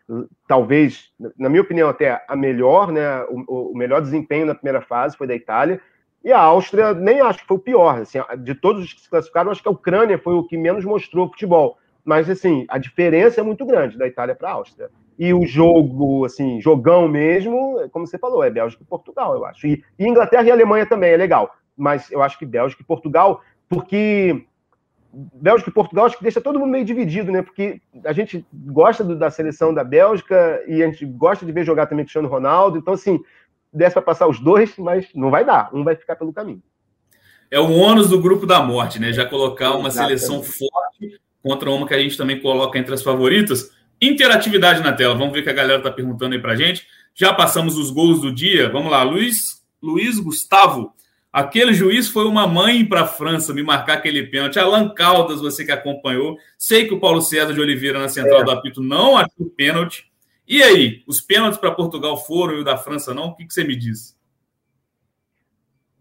[0.47, 3.23] talvez, na minha opinião, até a melhor, né?
[3.30, 5.80] O, o, melhor desempenho na primeira fase foi da Itália.
[6.23, 8.01] E a Áustria, nem acho que foi o pior.
[8.01, 10.84] Assim, de todos os que se classificaram, acho que a Ucrânia foi o que menos
[10.84, 11.77] mostrou futebol.
[12.04, 14.89] Mas, assim, a diferença é muito grande da Itália para a Áustria.
[15.17, 19.67] E o jogo, assim, jogão mesmo, como você falou, é Bélgica e Portugal, eu acho.
[19.67, 21.51] E, e Inglaterra e Alemanha também é legal.
[21.82, 24.46] Mas eu acho que Bélgica e Portugal, porque
[25.12, 27.41] Bélgica e Portugal acho que deixa todo mundo meio dividido, né?
[27.41, 31.65] Porque a gente gosta do, da seleção da Bélgica e a gente gosta de ver
[31.65, 32.78] jogar também Cristiano Ronaldo.
[32.78, 33.20] Então, assim,
[33.74, 35.72] desse para passar os dois, mas não vai dar.
[35.74, 36.62] Um vai ficar pelo caminho.
[37.50, 39.12] É o ônus do grupo da morte, né?
[39.12, 40.20] Já colocar uma Exatamente.
[40.20, 43.72] seleção forte contra uma que a gente também coloca entre as favoritas.
[44.00, 45.15] Interatividade na tela.
[45.15, 46.86] Vamos ver o que a galera está perguntando aí para gente.
[47.15, 48.70] Já passamos os gols do dia.
[48.70, 50.94] Vamos lá, Luiz, Luiz Gustavo.
[51.32, 54.60] Aquele juiz foi uma mãe para a França me marcar aquele pênalti.
[54.60, 56.38] Alan Caldas, você que acompanhou.
[56.58, 58.44] Sei que o Paulo César de Oliveira na central é.
[58.44, 60.12] do apito não achou pênalti.
[60.46, 63.28] E aí, os pênaltis para Portugal foram e o da França não?
[63.28, 64.20] O que, que você me diz?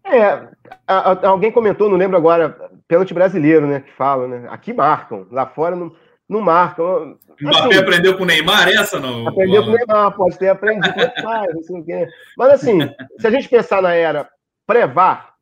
[0.03, 0.49] É,
[0.85, 3.79] a, a, alguém comentou, não lembro agora, pênalti brasileiro, né?
[3.79, 4.47] Que fala, né?
[4.49, 5.95] Aqui marcam, lá fora não,
[6.27, 7.17] não marcam.
[7.29, 9.29] Assim, o Mbappé aprendeu com o Neymar essa não?
[9.29, 10.93] Aprendeu com o Neymar, pode ter aprendido.
[12.37, 12.79] Mas assim,
[13.17, 14.27] se a gente pensar na era
[14.71, 15.33] pré-VAR,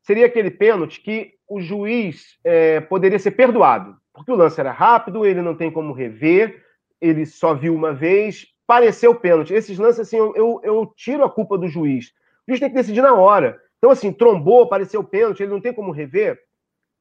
[0.00, 5.26] seria aquele pênalti que o juiz é, poderia ser perdoado, porque o lance era rápido,
[5.26, 6.64] ele não tem como rever,
[6.98, 9.52] ele só viu uma vez, pareceu pênalti.
[9.52, 12.06] Esses lances, assim, eu, eu, eu tiro a culpa do juiz.
[12.06, 13.60] O juiz tem que decidir na hora.
[13.76, 16.40] Então, assim, trombou, pareceu pênalti, ele não tem como rever,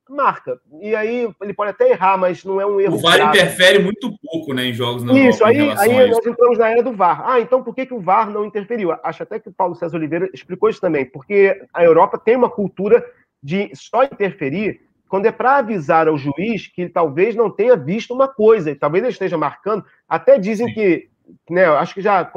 [0.09, 0.59] marca.
[0.81, 2.95] E aí ele pode até errar, mas não é um erro.
[2.95, 3.37] O VAR grave.
[3.37, 6.93] interfere muito pouco né, em jogos na Isso, aí, aí nós entramos na era do
[6.93, 7.23] VAR.
[7.25, 8.95] Ah, então por que, que o VAR não interferiu?
[9.03, 12.49] Acho até que o Paulo César Oliveira explicou isso também, porque a Europa tem uma
[12.49, 13.05] cultura
[13.41, 18.13] de só interferir quando é para avisar ao juiz que ele talvez não tenha visto
[18.13, 19.85] uma coisa, e talvez ele esteja marcando.
[20.07, 20.73] Até dizem Sim.
[20.73, 21.09] que,
[21.49, 22.29] né, acho que já,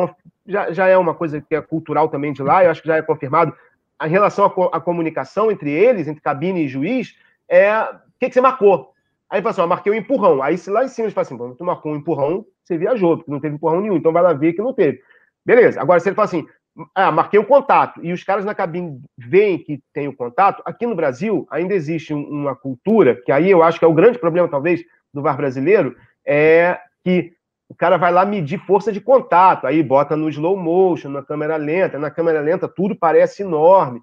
[0.46, 2.96] já, já é uma coisa que é cultural também de lá, eu acho que já
[2.96, 3.52] é confirmado.
[4.02, 7.14] Em relação à comunicação entre eles, entre cabine e juiz,
[7.50, 8.92] é o que, que você marcou?
[9.28, 10.42] Aí fala assim, ó, marquei um empurrão.
[10.42, 13.30] Aí se lá em cima ele fala assim, tu marcou um empurrão, você viajou, porque
[13.30, 15.00] não teve empurrão nenhum, então vai lá ver que não teve.
[15.44, 15.80] Beleza.
[15.80, 16.46] Agora, se ele fala assim,
[16.94, 20.86] ah, marquei o contato, e os caras na cabine veem que tem o contato, aqui
[20.86, 24.48] no Brasil ainda existe uma cultura, que aí eu acho que é o grande problema,
[24.48, 24.82] talvez,
[25.12, 27.32] do VAR brasileiro, é que
[27.68, 31.56] o cara vai lá medir força de contato, aí bota no slow motion, na câmera
[31.56, 34.00] lenta, na câmera lenta tudo parece enorme.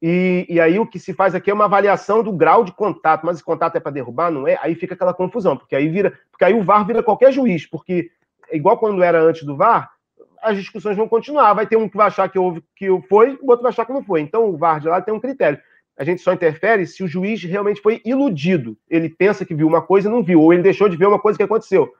[0.00, 3.24] E, e, aí o que se faz aqui é uma avaliação do grau de contato,
[3.24, 4.58] mas esse contato é para derrubar, não é?
[4.60, 8.10] Aí fica aquela confusão, porque aí vira, porque aí o VAR vira qualquer juiz, porque
[8.52, 9.90] igual quando era antes do VAR,
[10.42, 11.54] as discussões vão continuar.
[11.54, 13.92] Vai ter um que vai achar que houve que foi, o outro vai achar que
[13.92, 14.20] não foi.
[14.20, 15.58] Então o VAR de lá tem um critério.
[15.98, 18.76] A gente só interfere se o juiz realmente foi iludido.
[18.88, 21.18] Ele pensa que viu uma coisa e não viu, ou ele deixou de ver uma
[21.18, 21.90] coisa que aconteceu.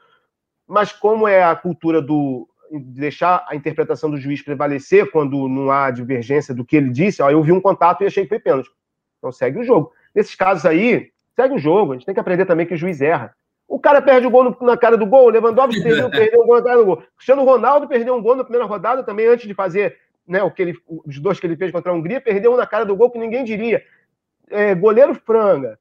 [0.68, 5.90] Mas como é a cultura do deixar a interpretação do juiz prevalecer quando não há
[5.90, 8.70] divergência do que ele disse, ó, eu vi um contato e achei que foi pênalti.
[9.18, 9.92] Então segue o jogo.
[10.14, 11.92] Nesses casos aí, segue o jogo.
[11.92, 13.34] A gente tem que aprender também que o juiz erra.
[13.68, 16.46] O cara perde o gol no, na cara do gol, o Lewandowski perdeu, perdeu um
[16.46, 17.02] gol na cara do gol.
[17.16, 20.62] Cristiano Ronaldo perdeu um gol na primeira rodada também, antes de fazer né, o que
[20.62, 23.10] ele, os dois que ele fez contra a Hungria, perdeu um na cara do gol
[23.10, 23.82] que ninguém diria.
[24.48, 25.78] É, goleiro franga,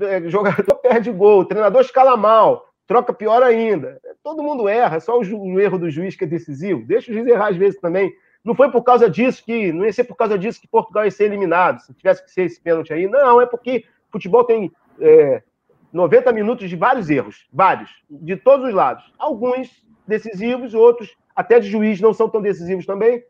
[0.00, 4.00] é, jogador perde gol, treinador escala mal, troca pior ainda.
[4.26, 6.84] Todo mundo erra, só o, o, erro do juiz que é decisivo.
[6.84, 8.12] Deixa o juiz errar às vezes também.
[8.44, 9.70] Não foi por causa disso que.
[9.70, 12.42] Não ia ser por causa disso que Portugal ia ser eliminado, se tivesse que ser
[12.42, 13.06] esse pênalti aí.
[13.06, 15.44] Não, é porque futebol tem é,
[15.92, 19.04] 90 minutos de vários erros, vários, de todos os lados.
[19.16, 19.70] Alguns
[20.08, 23.22] decisivos, outros, até de juiz, não são tão decisivos também.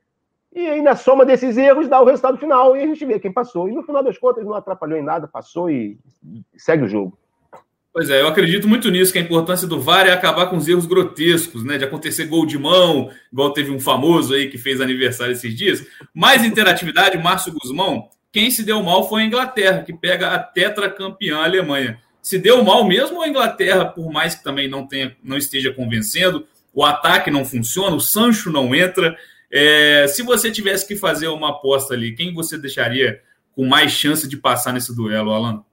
[0.51, 3.31] E aí, na soma desses erros, dá o resultado final e a gente vê quem
[3.31, 3.69] passou.
[3.69, 5.99] E no final das contas, não atrapalhou em nada, passou e
[6.57, 7.19] segue o jogo.
[7.97, 10.69] Pois é, eu acredito muito nisso, que a importância do VAR é acabar com os
[10.69, 11.79] erros grotescos, né?
[11.79, 15.83] De acontecer gol de mão, igual teve um famoso aí que fez aniversário esses dias.
[16.13, 18.11] Mais interatividade, Márcio Guzmão.
[18.31, 21.99] quem se deu mal foi a Inglaterra, que pega a tetracampeã Alemanha.
[22.21, 26.47] Se deu mal mesmo a Inglaterra, por mais que também não, tenha, não esteja convencendo,
[26.75, 29.17] o ataque não funciona, o Sancho não entra.
[29.51, 33.23] É, se você tivesse que fazer uma aposta ali, quem você deixaria
[33.55, 35.65] com mais chance de passar nesse duelo, Alan?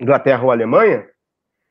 [0.00, 1.12] Inglaterra ou Alemanha?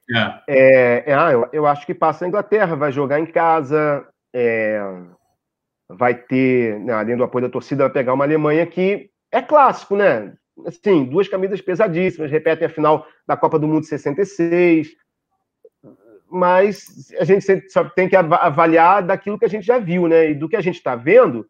[0.09, 0.41] É.
[0.47, 4.81] É, é, ah, eu, eu, acho que passa a Inglaterra, vai jogar em casa, é,
[5.89, 9.95] vai ter, né, além do apoio da torcida, vai pegar uma Alemanha que é clássico,
[9.95, 10.33] né?
[10.67, 14.89] Assim, duas camisas pesadíssimas, repetem a final da Copa do Mundo 66,
[16.29, 20.31] mas a gente só tem que avaliar daquilo que a gente já viu, né?
[20.31, 21.47] E do que a gente está vendo,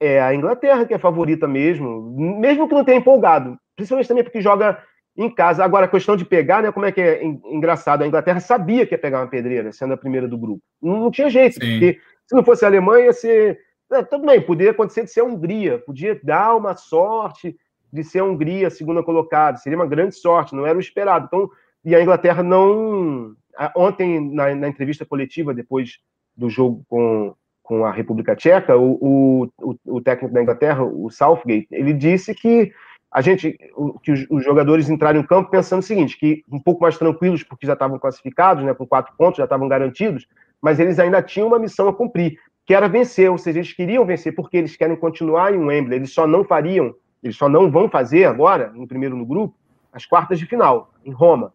[0.00, 2.00] é a Inglaterra que é favorita mesmo,
[2.40, 4.82] mesmo que não tenha empolgado, principalmente também porque joga
[5.16, 5.64] em casa.
[5.64, 6.72] Agora, a questão de pegar, né?
[6.72, 8.02] Como é que é engraçado?
[8.02, 10.62] A Inglaterra sabia que ia pegar uma pedreira, sendo a primeira do grupo.
[10.80, 11.60] Não, não tinha jeito, Sim.
[11.60, 13.58] porque se não fosse a Alemanha, ser.
[13.92, 17.54] É, tudo bem, poderia acontecer de ser a Hungria, podia dar uma sorte
[17.92, 21.26] de ser a Hungria segunda colocada, seria uma grande sorte, não era o esperado.
[21.26, 21.50] Então,
[21.84, 23.34] e a Inglaterra não.
[23.76, 25.98] Ontem, na, na entrevista coletiva, depois
[26.34, 31.68] do jogo com, com a República Tcheca, o, o, o técnico da Inglaterra, o Southgate,
[31.70, 32.72] ele disse que
[33.12, 33.58] a gente,
[34.02, 37.66] que os, jogadores entraram em campo pensando o seguinte, que um pouco mais tranquilos, porque
[37.66, 40.26] já estavam classificados, né, com quatro pontos, já estavam garantidos,
[40.60, 44.06] mas eles ainda tinham uma missão a cumprir, que era vencer, ou seja, eles queriam
[44.06, 47.88] vencer porque eles querem continuar em Wembley, eles só não fariam, eles só não vão
[47.88, 49.54] fazer agora, em primeiro no grupo,
[49.92, 51.52] as quartas de final, em Roma,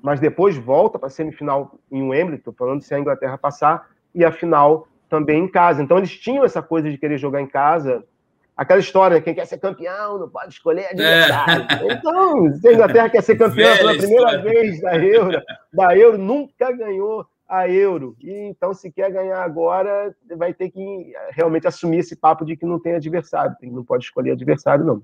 [0.00, 4.24] mas depois volta para a semifinal em Wembley, estou falando se a Inglaterra passar, e
[4.24, 5.82] a final também em casa.
[5.82, 8.04] Então eles tinham essa coisa de querer jogar em casa,
[8.56, 11.66] aquela história, quem quer ser campeão não pode escolher adversário.
[11.70, 11.92] É.
[11.92, 14.42] Então, se a Inglaterra quer ser campeão pela primeira história.
[14.42, 18.16] vez da Euro, da Euro nunca ganhou a Euro.
[18.20, 22.64] E então, se quer ganhar agora, vai ter que realmente assumir esse papo de que
[22.64, 25.02] não tem adversário, que não pode escolher adversário, não.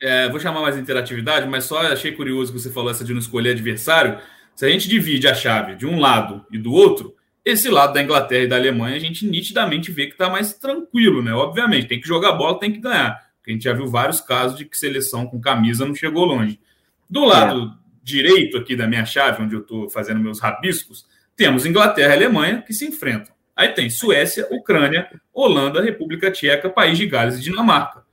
[0.00, 3.20] É, vou chamar mais interatividade, mas só achei curioso que você falou essa de não
[3.20, 4.18] escolher adversário.
[4.54, 7.14] Se a gente divide a chave de um lado e do outro,
[7.50, 11.22] esse lado da Inglaterra e da Alemanha, a gente nitidamente vê que está mais tranquilo,
[11.22, 11.32] né?
[11.32, 13.20] Obviamente, tem que jogar bola, tem que ganhar.
[13.46, 16.60] a gente já viu vários casos de que seleção com camisa não chegou longe.
[17.08, 17.78] Do lado é.
[18.02, 22.60] direito aqui da minha chave, onde eu estou fazendo meus rabiscos, temos Inglaterra e Alemanha
[22.60, 23.32] que se enfrentam.
[23.56, 28.04] Aí tem Suécia, Ucrânia, Holanda, República Tcheca, País de Gales e Dinamarca.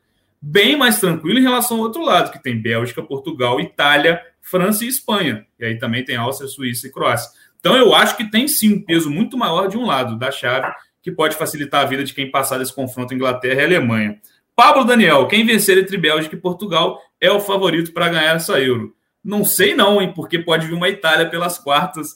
[0.41, 4.87] Bem mais tranquilo em relação ao outro lado, que tem Bélgica, Portugal, Itália, França e
[4.87, 5.45] Espanha.
[5.59, 7.31] E aí também tem Áustria, Suíça e Croácia.
[7.65, 10.71] Então, eu acho que tem sim um peso muito maior de um lado da chave,
[11.01, 14.19] que pode facilitar a vida de quem passar desse confronto Inglaterra e Alemanha.
[14.55, 18.95] Pablo Daniel, quem vencer entre Bélgica e Portugal é o favorito para ganhar essa Euro.
[19.23, 22.15] Não sei não, hein, porque pode vir uma Itália pelas quartas.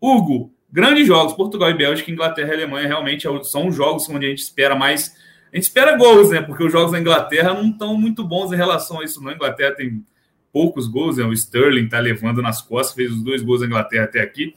[0.00, 4.28] Hugo, grandes jogos, Portugal e Bélgica, Inglaterra e Alemanha realmente é são jogos onde a
[4.28, 5.14] gente espera mais.
[5.52, 6.42] A gente espera gols, né?
[6.42, 9.22] Porque os jogos da Inglaterra não estão muito bons em relação a isso.
[9.22, 9.30] Não.
[9.30, 10.04] A Inglaterra tem
[10.52, 11.24] poucos gols, né?
[11.24, 14.52] O Sterling está levando nas costas, fez os dois gols da Inglaterra até aqui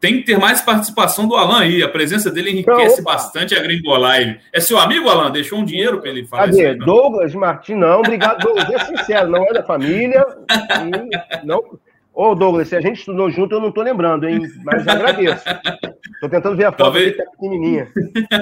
[0.00, 1.82] tem que ter mais participação do Alan aí.
[1.82, 4.40] A presença dele enriquece bastante a Gringo Live.
[4.50, 5.30] É seu amigo, Alan?
[5.30, 6.68] Deixou um dinheiro para ele falar Cadê?
[6.68, 7.98] Aí, Douglas Martins, não.
[7.98, 8.70] Obrigado, Douglas.
[8.70, 10.24] É sincero, não é da família.
[11.44, 11.78] não.
[12.14, 14.40] Ô, Douglas, se a gente estudou junto, eu não estou lembrando, hein?
[14.64, 15.44] Mas agradeço.
[16.14, 17.12] Estou tentando ver a foto Talvez...
[17.12, 17.88] que tá pequenininha.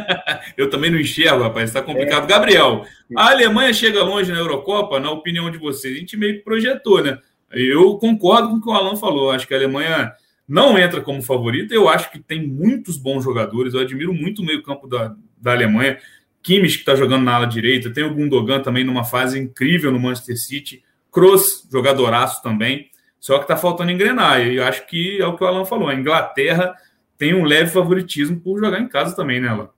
[0.56, 1.70] eu também não enxergo, rapaz.
[1.70, 2.24] Está complicado.
[2.24, 2.26] É.
[2.26, 2.84] Gabriel,
[3.16, 5.96] a Alemanha chega longe na Eurocopa, na opinião de vocês?
[5.96, 7.18] A gente meio que projetou, né?
[7.52, 9.30] Eu concordo com o que o Alan falou.
[9.32, 10.12] Acho que a Alemanha
[10.48, 11.74] não entra como favorito.
[11.74, 13.74] Eu acho que tem muitos bons jogadores.
[13.74, 15.98] Eu admiro muito o meio-campo da, da Alemanha.
[16.42, 17.92] Kimmich, que está jogando na ala direita.
[17.92, 20.82] Tem o Gundogan também numa fase incrível no Manchester City.
[21.12, 22.90] Kroos, jogadoraço também.
[23.20, 24.40] Só que está faltando engrenar.
[24.40, 25.88] E eu acho que é o que o Alan falou.
[25.88, 26.74] A Inglaterra
[27.18, 29.68] tem um leve favoritismo por jogar em casa também, né, Alan?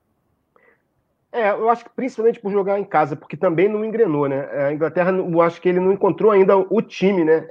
[1.33, 4.49] É, eu acho que principalmente por jogar em casa, porque também não engrenou, né?
[4.67, 7.49] A Inglaterra, eu acho que ele não encontrou ainda o time, né?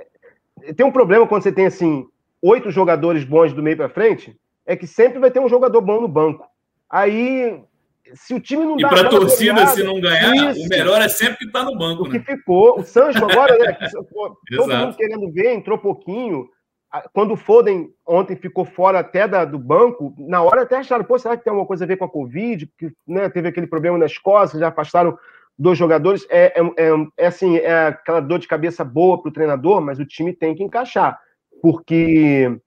[0.75, 2.05] Tem um problema quando você tem, assim,
[2.41, 6.01] oito jogadores bons do meio para frente, é que sempre vai ter um jogador bom
[6.01, 6.45] no banco.
[6.89, 7.61] Aí,
[8.13, 8.87] se o time não e dá.
[8.87, 11.77] E para a torcida, se não ganhar, isso, o melhor é sempre que está no
[11.77, 12.03] banco.
[12.03, 12.19] O né?
[12.19, 12.79] que ficou.
[12.79, 13.77] O Sancho agora, né,
[14.55, 16.49] todo mundo querendo ver, entrou pouquinho.
[17.13, 21.19] Quando o Foden ontem ficou fora até da, do banco, na hora até acharam, pô,
[21.19, 22.65] será que tem alguma coisa a ver com a Covid?
[22.65, 25.15] Porque né, teve aquele problema nas costas, já afastaram
[25.57, 26.25] dois jogadores.
[26.31, 29.99] É, é, é, é assim, é aquela dor de cabeça boa para o treinador, mas
[29.99, 31.19] o time tem que encaixar
[31.61, 32.59] porque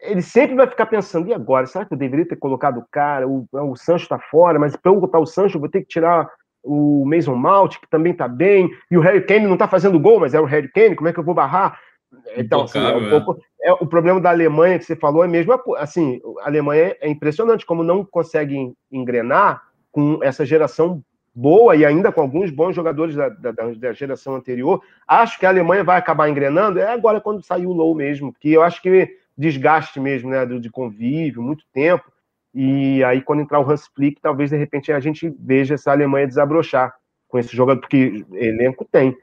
[0.00, 1.66] ele sempre vai ficar pensando, e agora?
[1.66, 3.28] Será que eu deveria ter colocado o cara?
[3.28, 5.88] O, o Sancho está fora, mas para eu botar o Sancho, eu vou ter que
[5.88, 6.28] tirar
[6.62, 10.20] o Mason Mount, que também está bem, e o Harry Kane não está fazendo gol,
[10.20, 11.78] mas é o Harry Kane, como é que eu vou barrar?
[12.36, 15.52] Então, assim, é um pouco, é, o problema da Alemanha que você falou é mesmo
[15.76, 19.62] assim, a Alemanha é impressionante como não consegue engrenar
[19.92, 21.02] com essa geração
[21.38, 24.82] boa e ainda com alguns bons jogadores da, da, da, geração anterior.
[25.06, 26.80] Acho que a Alemanha vai acabar engrenando.
[26.80, 30.68] É agora quando sair o Low mesmo, porque eu acho que desgaste mesmo, né, de
[30.68, 32.10] convívio, muito tempo.
[32.52, 36.26] E aí, quando entrar o Hans Flick, talvez de repente a gente veja essa Alemanha
[36.26, 36.92] desabrochar
[37.28, 39.16] com esse jogador, porque elenco tem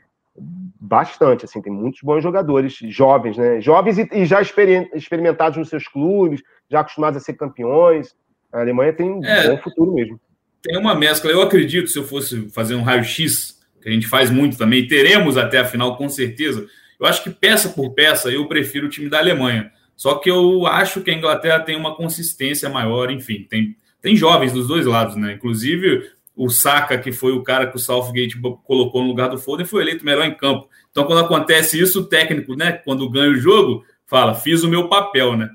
[0.79, 3.59] bastante, assim, tem muitos bons jogadores, jovens, né?
[3.59, 8.15] Jovens e, e já experimentados nos seus clubes, já acostumados a ser campeões.
[8.53, 10.17] A Alemanha tem um é, bom futuro mesmo.
[10.65, 11.29] Tem uma mescla.
[11.29, 15.37] Eu acredito, se eu fosse fazer um raio-x, que a gente faz muito também, teremos
[15.37, 16.65] até a final, com certeza.
[16.99, 19.71] Eu acho que peça por peça, eu prefiro o time da Alemanha.
[19.95, 24.51] Só que eu acho que a Inglaterra tem uma consistência maior, enfim, tem, tem jovens
[24.51, 25.33] dos dois lados, né?
[25.33, 29.67] Inclusive, o Saka, que foi o cara que o Southgate colocou no lugar do Foden,
[29.67, 30.67] foi eleito melhor em campo.
[30.89, 34.89] Então, quando acontece isso, o técnico, né, quando ganha o jogo, fala: fiz o meu
[34.89, 35.47] papel, né?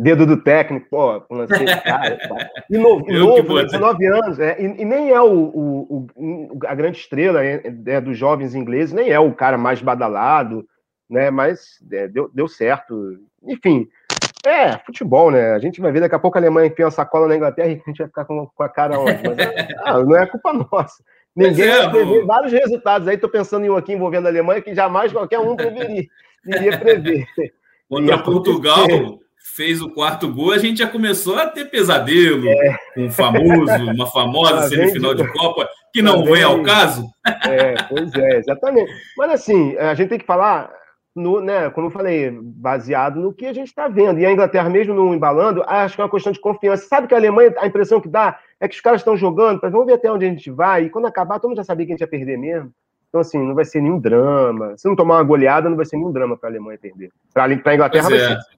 [0.00, 2.16] Dedo do técnico, pô, lancei cara.
[2.70, 6.98] E novo, novo 19 anos, é, e, e, nem é o, o, o, a grande
[6.98, 10.64] estrela é, é, dos jovens ingleses, nem é o cara mais badalado,
[11.10, 11.32] né?
[11.32, 13.18] Mas é, deu, deu certo.
[13.42, 13.88] Enfim,
[14.46, 15.50] é, futebol, né?
[15.50, 17.72] A gente vai ver daqui a pouco a Alemanha enfia uma sacola na Inglaterra e
[17.72, 19.18] a gente vai ficar com, com a cara onde?
[19.84, 21.02] Ah, não é culpa nossa.
[21.34, 23.08] Ninguém é, vai prever vários resultados.
[23.08, 26.06] Aí estou pensando em um aqui envolvendo a Alemanha que jamais qualquer um preveria,
[26.46, 27.26] iria prever.
[27.88, 28.86] Contra Portugal
[29.54, 32.78] fez o quarto gol, a gente já começou a ter pesadelo é.
[32.94, 37.04] com um famoso, uma famosa tá semifinal de Copa, que não vem ao caso.
[37.44, 38.92] É, pois é, exatamente.
[39.16, 40.70] Mas assim, a gente tem que falar,
[41.14, 44.20] no, né, como eu falei, baseado no que a gente está vendo.
[44.20, 46.86] E a Inglaterra, mesmo não embalando, acho que é uma questão de confiança.
[46.86, 49.86] Sabe que a Alemanha, a impressão que dá é que os caras estão jogando, vamos
[49.86, 51.94] ver até onde a gente vai, e quando acabar, todo mundo já sabia que a
[51.94, 52.72] gente ia perder mesmo.
[53.08, 54.76] Então, assim, não vai ser nenhum drama.
[54.76, 57.10] Se não tomar uma goleada, não vai ser nenhum drama para a Alemanha perder.
[57.32, 58.40] Para a Inglaterra pois vai é.
[58.40, 58.57] ser.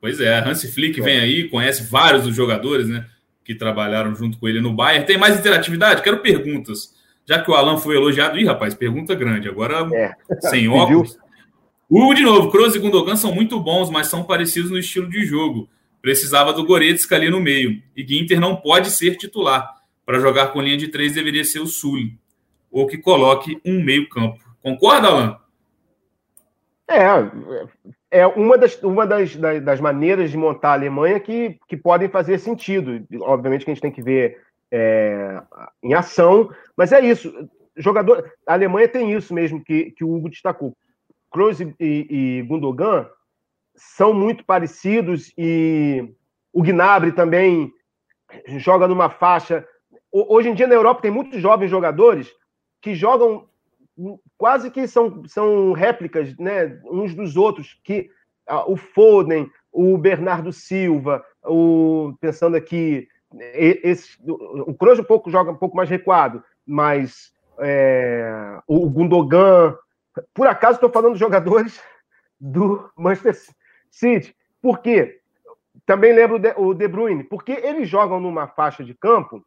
[0.00, 3.06] Pois é, Hans Flick vem aí, conhece vários dos jogadores, né?
[3.44, 5.06] Que trabalharam junto com ele no Bayern.
[5.06, 6.02] Tem mais interatividade?
[6.02, 6.94] Quero perguntas.
[7.24, 9.48] Já que o Alan foi elogiado, ih, rapaz, pergunta grande.
[9.48, 10.14] Agora, é.
[10.48, 11.18] sem óculos.
[11.88, 15.24] Hugo, de novo, Kroos e Gundogan são muito bons, mas são parecidos no estilo de
[15.24, 15.68] jogo.
[16.02, 17.82] Precisava do Goretzka ali no meio.
[17.96, 19.74] E Ginter não pode ser titular.
[20.04, 22.16] Para jogar com linha de três, deveria ser o Sully.
[22.70, 24.38] Ou que coloque um meio campo.
[24.62, 25.38] Concorda, Alan?
[26.88, 27.00] É,
[28.10, 32.38] é uma das, uma das, das, maneiras de montar a Alemanha que, que podem fazer
[32.38, 33.04] sentido.
[33.20, 34.40] Obviamente que a gente tem que ver
[34.70, 35.42] é,
[35.82, 37.32] em ação, mas é isso.
[37.76, 40.76] Jogador, a Alemanha tem isso mesmo que, que o Hugo destacou.
[41.30, 43.08] Kroos e, e, Gundogan
[43.74, 46.14] são muito parecidos e
[46.52, 47.70] o Gnabry também
[48.58, 49.66] joga numa faixa.
[50.10, 52.32] Hoje em dia na Europa tem muitos jovens jogadores
[52.80, 53.46] que jogam
[54.36, 58.10] quase que são, são réplicas né, uns dos outros, que
[58.66, 63.08] o Foden, o Bernardo Silva, o pensando aqui,
[63.54, 69.76] esse, o Kroos um pouco joga um pouco mais recuado, mas é, o Gundogan,
[70.32, 71.82] por acaso estou falando de jogadores
[72.40, 73.54] do Manchester
[73.90, 74.36] City.
[74.60, 75.20] Por quê?
[75.84, 79.44] Também lembro o De Bruyne, porque eles jogam numa faixa de campo.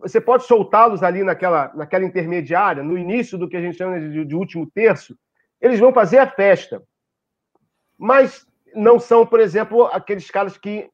[0.00, 4.24] Você pode soltá-los ali naquela, naquela intermediária, no início do que a gente chama de,
[4.24, 5.16] de último terço,
[5.60, 6.82] eles vão fazer a festa.
[7.98, 10.88] Mas não são, por exemplo, aqueles caras que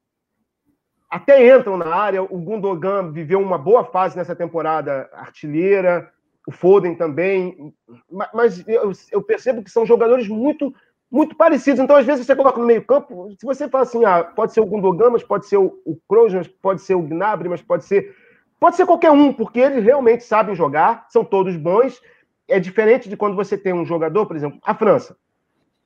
[1.11, 2.23] até entram na área.
[2.23, 6.11] O Gundogan viveu uma boa fase nessa temporada artilheira,
[6.47, 7.73] o Foden também,
[8.11, 8.63] mas
[9.11, 10.75] eu, percebo que são jogadores muito
[11.11, 11.79] muito parecidos.
[11.79, 14.67] Então, às vezes, você coloca no meio-campo, se você fala assim, ah, pode ser o
[14.67, 18.13] Gundogan, mas pode ser o, o Kroos, mas pode ser o Gnabry, mas pode ser.
[18.59, 22.01] Pode ser qualquer um, porque eles realmente sabem jogar, são todos bons.
[22.49, 25.17] É diferente de quando você tem um jogador, por exemplo, a França.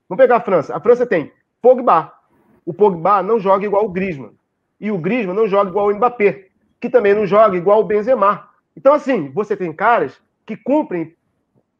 [0.08, 0.76] Vamos pegar a França.
[0.76, 2.12] A França tem Pogba.
[2.64, 4.32] O Pogba não joga igual o Griezmann.
[4.80, 6.48] E o Griezmann não joga igual o Mbappé,
[6.80, 8.48] que também não joga igual o Benzema.
[8.76, 11.16] Então, assim, você tem caras que cumprem,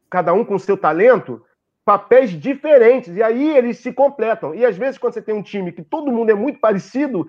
[0.09, 1.41] cada um com seu talento,
[1.85, 3.15] papéis diferentes.
[3.15, 4.53] E aí eles se completam.
[4.53, 7.27] E às vezes, quando você tem um time que todo mundo é muito parecido,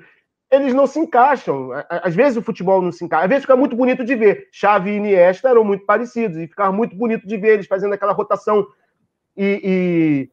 [0.50, 1.70] eles não se encaixam.
[1.88, 3.24] Às vezes o futebol não se encaixa.
[3.24, 4.48] Às vezes fica muito bonito de ver.
[4.50, 6.36] Xavi e Iniesta eram muito parecidos.
[6.38, 8.66] E ficava muito bonito de ver eles fazendo aquela rotação
[9.36, 10.28] e,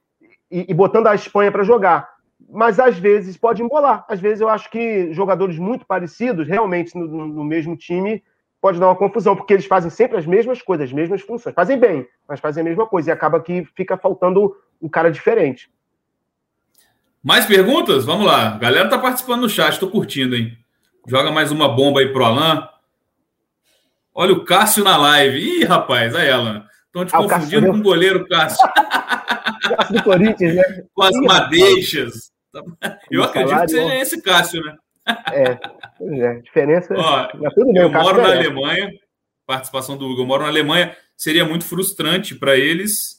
[0.49, 2.09] e, e botando a Espanha para jogar.
[2.49, 4.05] Mas às vezes pode embolar.
[4.09, 8.23] Às vezes eu acho que jogadores muito parecidos, realmente no, no mesmo time,
[8.59, 11.53] pode dar uma confusão, porque eles fazem sempre as mesmas coisas, as mesmas funções.
[11.53, 13.11] Fazem bem, mas fazem a mesma coisa.
[13.11, 15.69] E acaba que fica faltando um cara diferente.
[17.27, 18.05] Mais perguntas?
[18.05, 18.53] Vamos lá.
[18.53, 20.57] A galera tá participando no chat, tô curtindo, hein?
[21.05, 22.65] Joga mais uma bomba aí pro Alan.
[24.15, 25.37] Olha o Cássio na live.
[25.37, 26.65] Ih, rapaz, aí, Alan.
[26.85, 28.65] Estão te ah, confundindo com o goleiro Cássio.
[29.75, 30.63] Cássio do Corinthians, né?
[30.95, 32.31] Com as Ih, madeixas.
[32.55, 32.97] Rapaz.
[33.11, 34.77] Eu acredito que seja esse Cássio, né?
[35.33, 35.59] É,
[35.99, 36.33] é.
[36.39, 36.95] Diferença.
[36.97, 38.89] Ó, é bem, eu moro na Alemanha.
[39.45, 40.21] participação do Hugo.
[40.21, 43.16] Eu moro na Alemanha, seria muito frustrante para eles.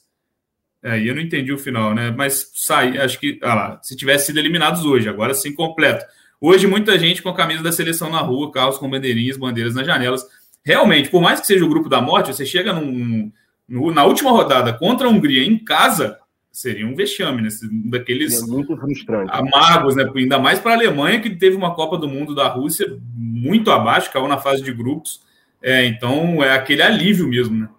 [0.83, 2.11] Aí é, eu não entendi o final, né?
[2.11, 6.05] Mas sai, acho que, ah lá, se tivesse sido eliminados hoje, agora sim completo.
[6.41, 9.85] Hoje, muita gente com a camisa da seleção na rua, carros com bandeirinhas, bandeiras nas
[9.85, 10.25] janelas.
[10.63, 13.29] Realmente, por mais que seja o grupo da morte, você chega num,
[13.67, 16.17] no, na última rodada contra a Hungria em casa,
[16.49, 17.49] seria um vexame, né?
[17.85, 19.31] Daqueles muito frustrante.
[19.33, 20.09] amargos, né?
[20.15, 24.11] Ainda mais para a Alemanha, que teve uma Copa do Mundo da Rússia muito abaixo,
[24.11, 25.21] caiu na fase de grupos.
[25.61, 27.69] É, então é aquele alívio mesmo, né?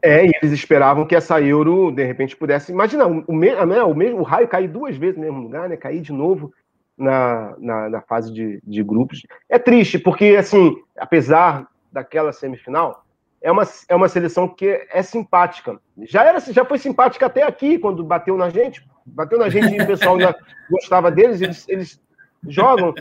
[0.00, 2.70] É, e eles esperavam que essa Euro, de repente, pudesse.
[2.70, 5.76] Imagina, o, me, né, o, mesmo, o raio cair duas vezes no mesmo lugar, né?
[5.76, 6.52] Cair de novo
[6.96, 9.22] na, na, na fase de, de grupos.
[9.48, 13.04] É triste, porque, assim, apesar daquela semifinal,
[13.40, 15.80] é uma, é uma seleção que é simpática.
[16.02, 18.86] Já era, já foi simpática até aqui, quando bateu na gente.
[19.06, 20.16] Bateu na gente e o pessoal
[20.70, 22.00] gostava deles, eles, eles
[22.46, 22.94] jogam.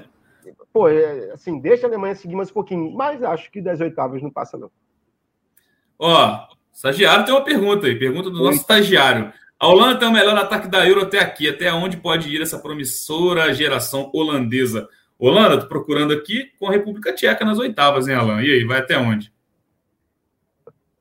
[0.72, 2.92] Pô, é, assim, deixa a Alemanha seguir mais um pouquinho.
[2.92, 4.72] Mas acho que das oitavas não passa, não.
[6.00, 6.48] Ó,
[6.78, 7.96] estagiário tem uma pergunta aí.
[7.98, 9.34] Pergunta do nosso estagiário.
[9.60, 11.50] A Holanda tem o melhor ataque da Euro até aqui.
[11.50, 14.88] Até onde pode ir essa promissora geração holandesa?
[15.18, 18.42] Holanda, tô procurando aqui com a República Tcheca nas oitavas, hein, Alan?
[18.44, 19.34] E aí, vai até onde?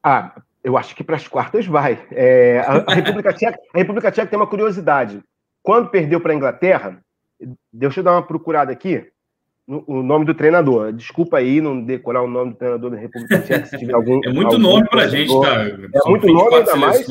[0.02, 2.06] Ah, eu acho que para as quartas vai.
[2.10, 5.22] É, a, a, República Tcheca, a República Tcheca tem uma curiosidade.
[5.62, 6.98] Quando perdeu para a Inglaterra,
[7.70, 9.06] deixa eu dar uma procurada aqui,
[9.66, 10.92] o nome do treinador.
[10.92, 14.20] Desculpa aí não decorar o nome do treinador da República Tcheca, se tiver algum.
[14.24, 15.62] É muito nome para a gente, tá?
[15.64, 17.06] É são muito nome, ainda mais.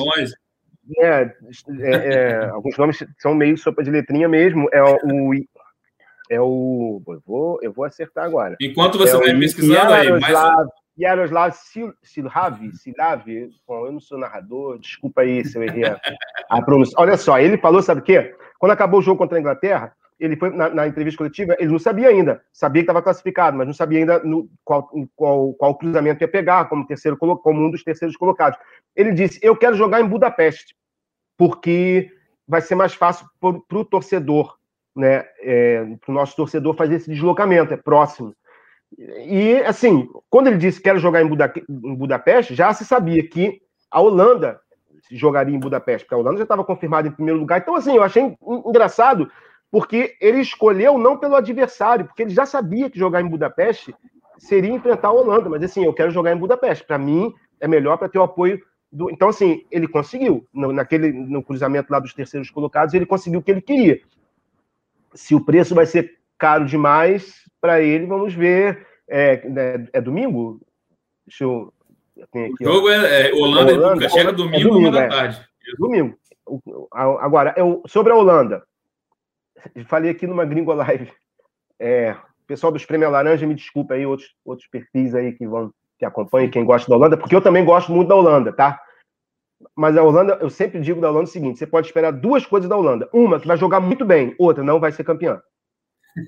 [0.99, 1.33] É,
[1.79, 4.67] é, é, alguns nomes são meio sopa de letrinha mesmo.
[4.71, 5.33] É o.
[6.29, 7.01] É o.
[7.07, 8.55] Eu vou, eu vou acertar agora.
[8.61, 10.33] Enquanto você é vai pesquisando aí, mais.
[10.97, 11.53] Yaroslav
[12.01, 15.99] Silhavi, Silhavi, bom, eu não sou narrador, desculpa aí se eu errei a,
[16.49, 16.95] a pronúncia.
[16.97, 18.33] Olha só, ele falou, sabe o quê?
[18.57, 21.79] Quando acabou o jogo contra a Inglaterra, ele foi na, na entrevista coletiva, ele não
[21.79, 26.23] sabia ainda, sabia que estava classificado, mas não sabia ainda no, qual, qual, qual cruzamento
[26.23, 28.57] ia pegar como, terceiro, como um dos terceiros colocados.
[28.95, 30.75] Ele disse: Eu quero jogar em Budapeste,
[31.37, 32.09] porque
[32.47, 34.57] vai ser mais fácil para o torcedor,
[34.95, 35.25] né?
[35.41, 38.33] É, para o nosso torcedor fazer esse deslocamento, é próximo.
[38.97, 43.27] E, assim, quando ele disse que quer jogar em, Buda, em Budapeste, já se sabia
[43.27, 43.61] que
[43.91, 44.59] a Holanda
[45.11, 47.59] jogaria em Budapeste, porque a Holanda já estava confirmada em primeiro lugar.
[47.59, 48.35] Então, assim, eu achei
[48.65, 49.29] engraçado,
[49.75, 53.93] porque ele escolheu não pelo adversário, porque ele já sabia que jogar em Budapeste
[54.37, 56.85] seria enfrentar a Holanda, mas assim, eu quero jogar em Budapeste.
[56.85, 58.57] Para mim, é melhor para ter o apoio
[58.89, 59.11] do.
[59.11, 63.43] Então, assim, ele conseguiu, no, naquele, no cruzamento lá dos terceiros colocados, ele conseguiu o
[63.43, 63.99] que ele queria.
[65.13, 68.87] Se o preço vai ser caro demais, para ele, vamos ver.
[69.09, 70.61] É, é, é, domingo?
[71.27, 71.73] Deixa eu.
[72.21, 75.07] aqui, o jogo é, é Holanda, Holanda chega domingo, é domingo, é.
[75.09, 75.45] tarde.
[75.77, 76.17] Domingo.
[76.93, 78.63] Agora, eu, sobre a Holanda,
[79.87, 81.11] falei aqui numa Gringo Live.
[81.79, 82.15] É,
[82.47, 86.51] pessoal dos Prêmio Laranja, me desculpa aí, outros, outros perfis aí que vão que acompanham,
[86.51, 88.81] quem gosta da Holanda, porque eu também gosto muito da Holanda, tá?
[89.75, 92.69] Mas a Holanda, eu sempre digo da Holanda o seguinte: você pode esperar duas coisas
[92.69, 93.09] da Holanda.
[93.13, 95.41] Uma, que vai jogar muito bem, outra, não vai ser campeã.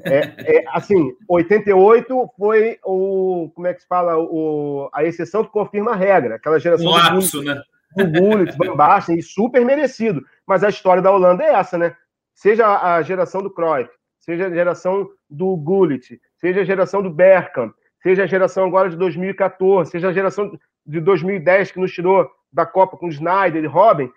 [0.04, 3.52] É, é, assim, 88 foi o.
[3.56, 4.18] Como é que se fala?
[4.18, 6.36] O, a exceção que confirma a regra.
[6.36, 6.88] Aquela geração.
[6.88, 7.62] Um lapso, né?
[7.96, 10.24] O Gullit, Van Basten, e super merecido.
[10.46, 11.96] Mas a história da Holanda é essa, né?
[12.38, 17.74] Seja a geração do Cruyff, seja a geração do Gullit, seja a geração do Bergkamp,
[18.00, 22.64] seja a geração agora de 2014, seja a geração de 2010 que nos tirou da
[22.64, 24.12] Copa com Schneider e Robin,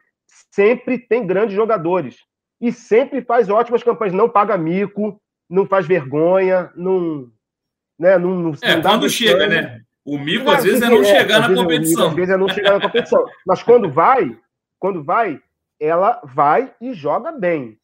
[0.51, 2.19] sempre tem grandes jogadores.
[2.61, 5.19] E sempre faz ótimas campanhas, não paga mico,
[5.49, 7.33] não faz vergonha, não.
[7.99, 9.81] Né, não, não é, quando chega, né?
[10.05, 12.09] O mico, às vezes, é não chegar é, na competição.
[12.09, 13.25] às vezes é não chegar na competição.
[13.47, 14.37] Mas quando vai,
[14.79, 15.41] quando vai,
[15.81, 17.80] ela vai e joga bem.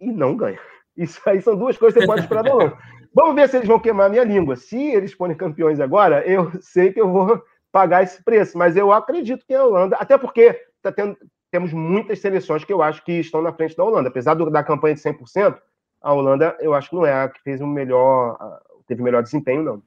[0.00, 0.58] E não ganha.
[0.96, 2.76] Isso aí são duas coisas que você pode esperar do Holanda.
[3.14, 4.54] Vamos ver se eles vão queimar a minha língua.
[4.54, 7.42] Se eles forem campeões agora, eu sei que eu vou
[7.72, 8.56] pagar esse preço.
[8.56, 11.16] Mas eu acredito que a Holanda, até porque tá tendo,
[11.50, 14.08] temos muitas seleções que eu acho que estão na frente da Holanda.
[14.08, 15.58] Apesar do, da campanha de 100%,
[16.00, 18.38] a Holanda, eu acho que não é a que fez o melhor,
[18.86, 19.82] teve o melhor desempenho, não.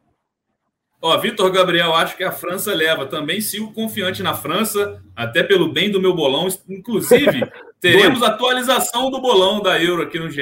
[1.02, 3.06] Ó, Vitor Gabriel, acho que a França leva.
[3.06, 6.48] Também sigo confiante na França, até pelo bem do meu bolão.
[6.70, 7.52] Inclusive,
[7.92, 10.42] teremos atualização do bolão da Euro aqui no GE.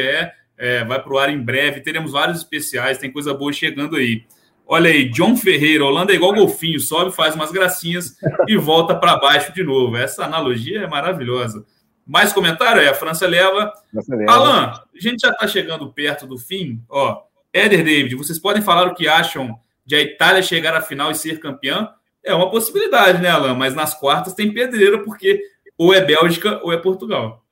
[0.56, 1.82] É, vai para o ar em breve.
[1.82, 4.24] Teremos vários especiais, tem coisa boa chegando aí.
[4.68, 8.16] Olha aí, John Ferreira, Holanda é igual golfinho, sobe, faz umas gracinhas
[8.48, 9.98] e volta para baixo de novo.
[9.98, 11.66] Essa analogia é maravilhosa.
[12.06, 12.80] Mais comentário?
[12.80, 13.74] É, a França leva.
[13.92, 14.32] França leva.
[14.32, 16.80] Alan, a gente já está chegando perto do fim.
[16.88, 21.10] Ó, Éder David, vocês podem falar o que acham de a Itália chegar à final
[21.10, 21.90] e ser campeã?
[22.24, 23.56] É uma possibilidade, né, Alan?
[23.56, 25.42] Mas nas quartas tem pedreira, porque
[25.82, 27.44] ou é Bélgica ou é Portugal.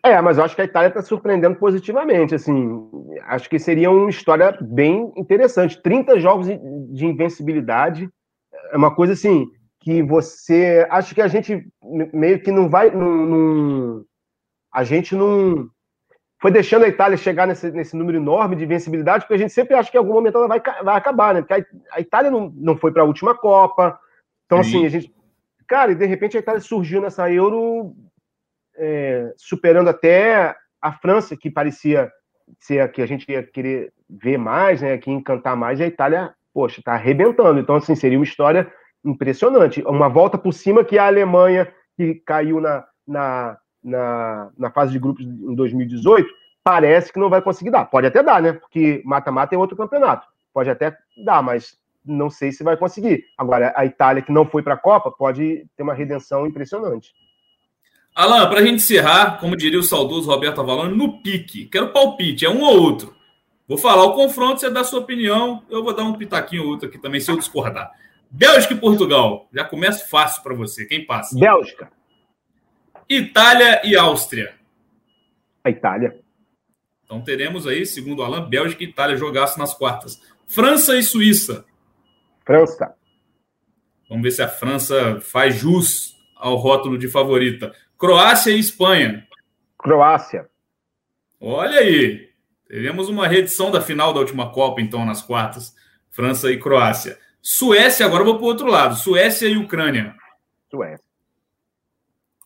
[0.00, 2.36] É, mas eu acho que a Itália está surpreendendo positivamente.
[2.36, 2.88] Assim,
[3.24, 5.82] acho que seria uma história bem interessante.
[5.82, 8.08] 30 jogos de invencibilidade.
[8.70, 10.86] é uma coisa assim que você.
[10.88, 11.66] Acho que a gente
[12.12, 12.92] meio que não vai.
[12.92, 14.04] Não, não,
[14.72, 15.68] a gente não.
[16.40, 19.74] Foi deixando a Itália chegar nesse, nesse número enorme de vencibilidade, porque a gente sempre
[19.74, 21.42] acha que em algum momento ela vai, vai acabar, né?
[21.42, 23.98] Porque a, a Itália não, não foi para a última Copa.
[24.46, 24.76] Então, Sim.
[24.76, 25.21] assim, a gente.
[25.72, 27.94] Cara, e de repente a Itália surgiu nessa Euro
[28.76, 32.12] é, superando até a França, que parecia
[32.60, 34.98] ser a que a gente ia querer ver mais, né?
[34.98, 37.58] Que encantar mais, e a Itália, poxa, está arrebentando.
[37.58, 38.70] Então, assim, seria uma história
[39.02, 39.82] impressionante.
[39.86, 44.98] Uma volta por cima que a Alemanha, que caiu na, na, na, na fase de
[44.98, 46.28] grupos em 2018,
[46.62, 47.86] parece que não vai conseguir dar.
[47.86, 48.52] Pode até dar, né?
[48.52, 50.26] Porque mata-mata é outro campeonato.
[50.52, 50.94] Pode até
[51.24, 53.24] dar, mas não sei se vai conseguir.
[53.36, 57.12] Agora, a Itália, que não foi para a Copa, pode ter uma redenção impressionante.
[58.14, 61.66] Alan, para a gente encerrar, como diria o saudoso Roberto Avalone, no pique.
[61.66, 63.14] Quero palpite, é um ou outro.
[63.66, 66.68] Vou falar o confronto, você dá a sua opinião, eu vou dar um pitaquinho ou
[66.68, 67.90] outro aqui também, se eu discordar.
[68.30, 69.48] Bélgica e Portugal.
[69.52, 70.84] Já começa fácil para você.
[70.86, 71.38] Quem passa?
[71.38, 71.90] Bélgica.
[73.08, 74.54] Itália e Áustria.
[75.64, 76.18] A Itália.
[77.04, 80.20] Então teremos aí, segundo Alan, Bélgica e Itália jogaço nas quartas.
[80.46, 81.64] França e Suíça.
[82.44, 82.94] França.
[84.08, 87.72] Vamos ver se a França faz jus ao rótulo de favorita.
[87.96, 89.26] Croácia e Espanha.
[89.78, 90.48] Croácia.
[91.40, 92.30] Olha aí.
[92.68, 95.74] Teremos uma reedição da final da última Copa, então, nas quartas.
[96.10, 97.18] França e Croácia.
[97.40, 98.94] Suécia, agora vou para o outro lado.
[98.96, 100.14] Suécia e Ucrânia.
[100.70, 101.04] Suécia.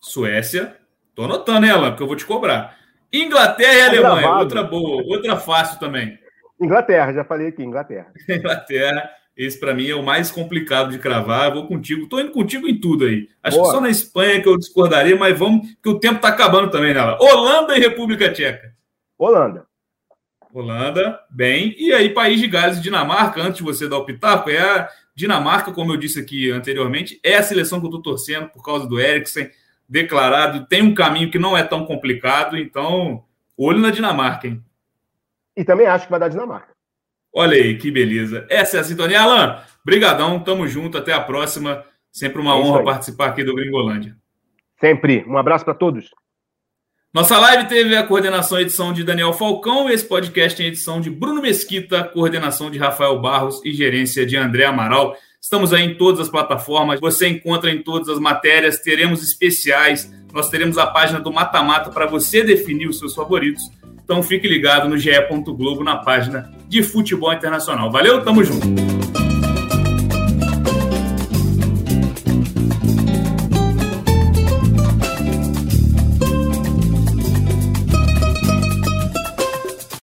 [0.01, 0.77] Suécia.
[1.15, 2.77] Tô anotando ela, porque eu vou te cobrar.
[3.11, 4.21] Inglaterra e tá Alemanha.
[4.21, 4.39] Gravado.
[4.41, 6.19] Outra boa, outra fácil também.
[6.59, 8.11] Inglaterra, já falei aqui, Inglaterra.
[8.27, 9.09] Inglaterra.
[9.37, 11.49] Esse para mim é o mais complicado de cravar.
[11.49, 13.29] Eu vou contigo, tô indo contigo em tudo aí.
[13.43, 13.69] Acho Boa.
[13.69, 16.91] que só na Espanha que eu discordaria, mas vamos, que o tempo tá acabando também
[16.93, 17.19] nela.
[17.21, 18.73] Holanda e República Tcheca.
[19.15, 19.67] Holanda.
[20.51, 21.75] Holanda, bem.
[21.77, 24.89] E aí, País de Gales e Dinamarca, antes de você dar o pitaco, é a
[25.13, 28.87] Dinamarca, como eu disse aqui anteriormente, é a seleção que eu estou torcendo por causa
[28.87, 29.51] do Eriksen,
[29.87, 30.65] declarado.
[30.65, 33.23] Tem um caminho que não é tão complicado, então,
[33.55, 34.63] olho na Dinamarca, hein?
[35.55, 36.76] E também acho que vai dar Dinamarca.
[37.37, 38.47] Olha aí, que beleza.
[38.49, 39.21] Essa é a sintonia.
[39.21, 41.85] Alan, brigadão, tamo junto, até a próxima.
[42.11, 44.15] Sempre uma é honra participar aqui do Gringolândia.
[44.79, 45.23] Sempre.
[45.27, 46.09] Um abraço para todos.
[47.13, 51.11] Nossa live teve a coordenação e edição de Daniel Falcão, esse podcast tem edição de
[51.11, 55.15] Bruno Mesquita, coordenação de Rafael Barros e gerência de André Amaral.
[55.41, 60.49] Estamos aí em todas as plataformas, você encontra em todas as matérias, teremos especiais, nós
[60.49, 63.63] teremos a página do Mata Mata para você definir os seus favoritos.
[64.03, 67.91] Então fique ligado no ge.globo na página de Futebol Internacional.
[67.91, 68.96] Valeu, tamo junto!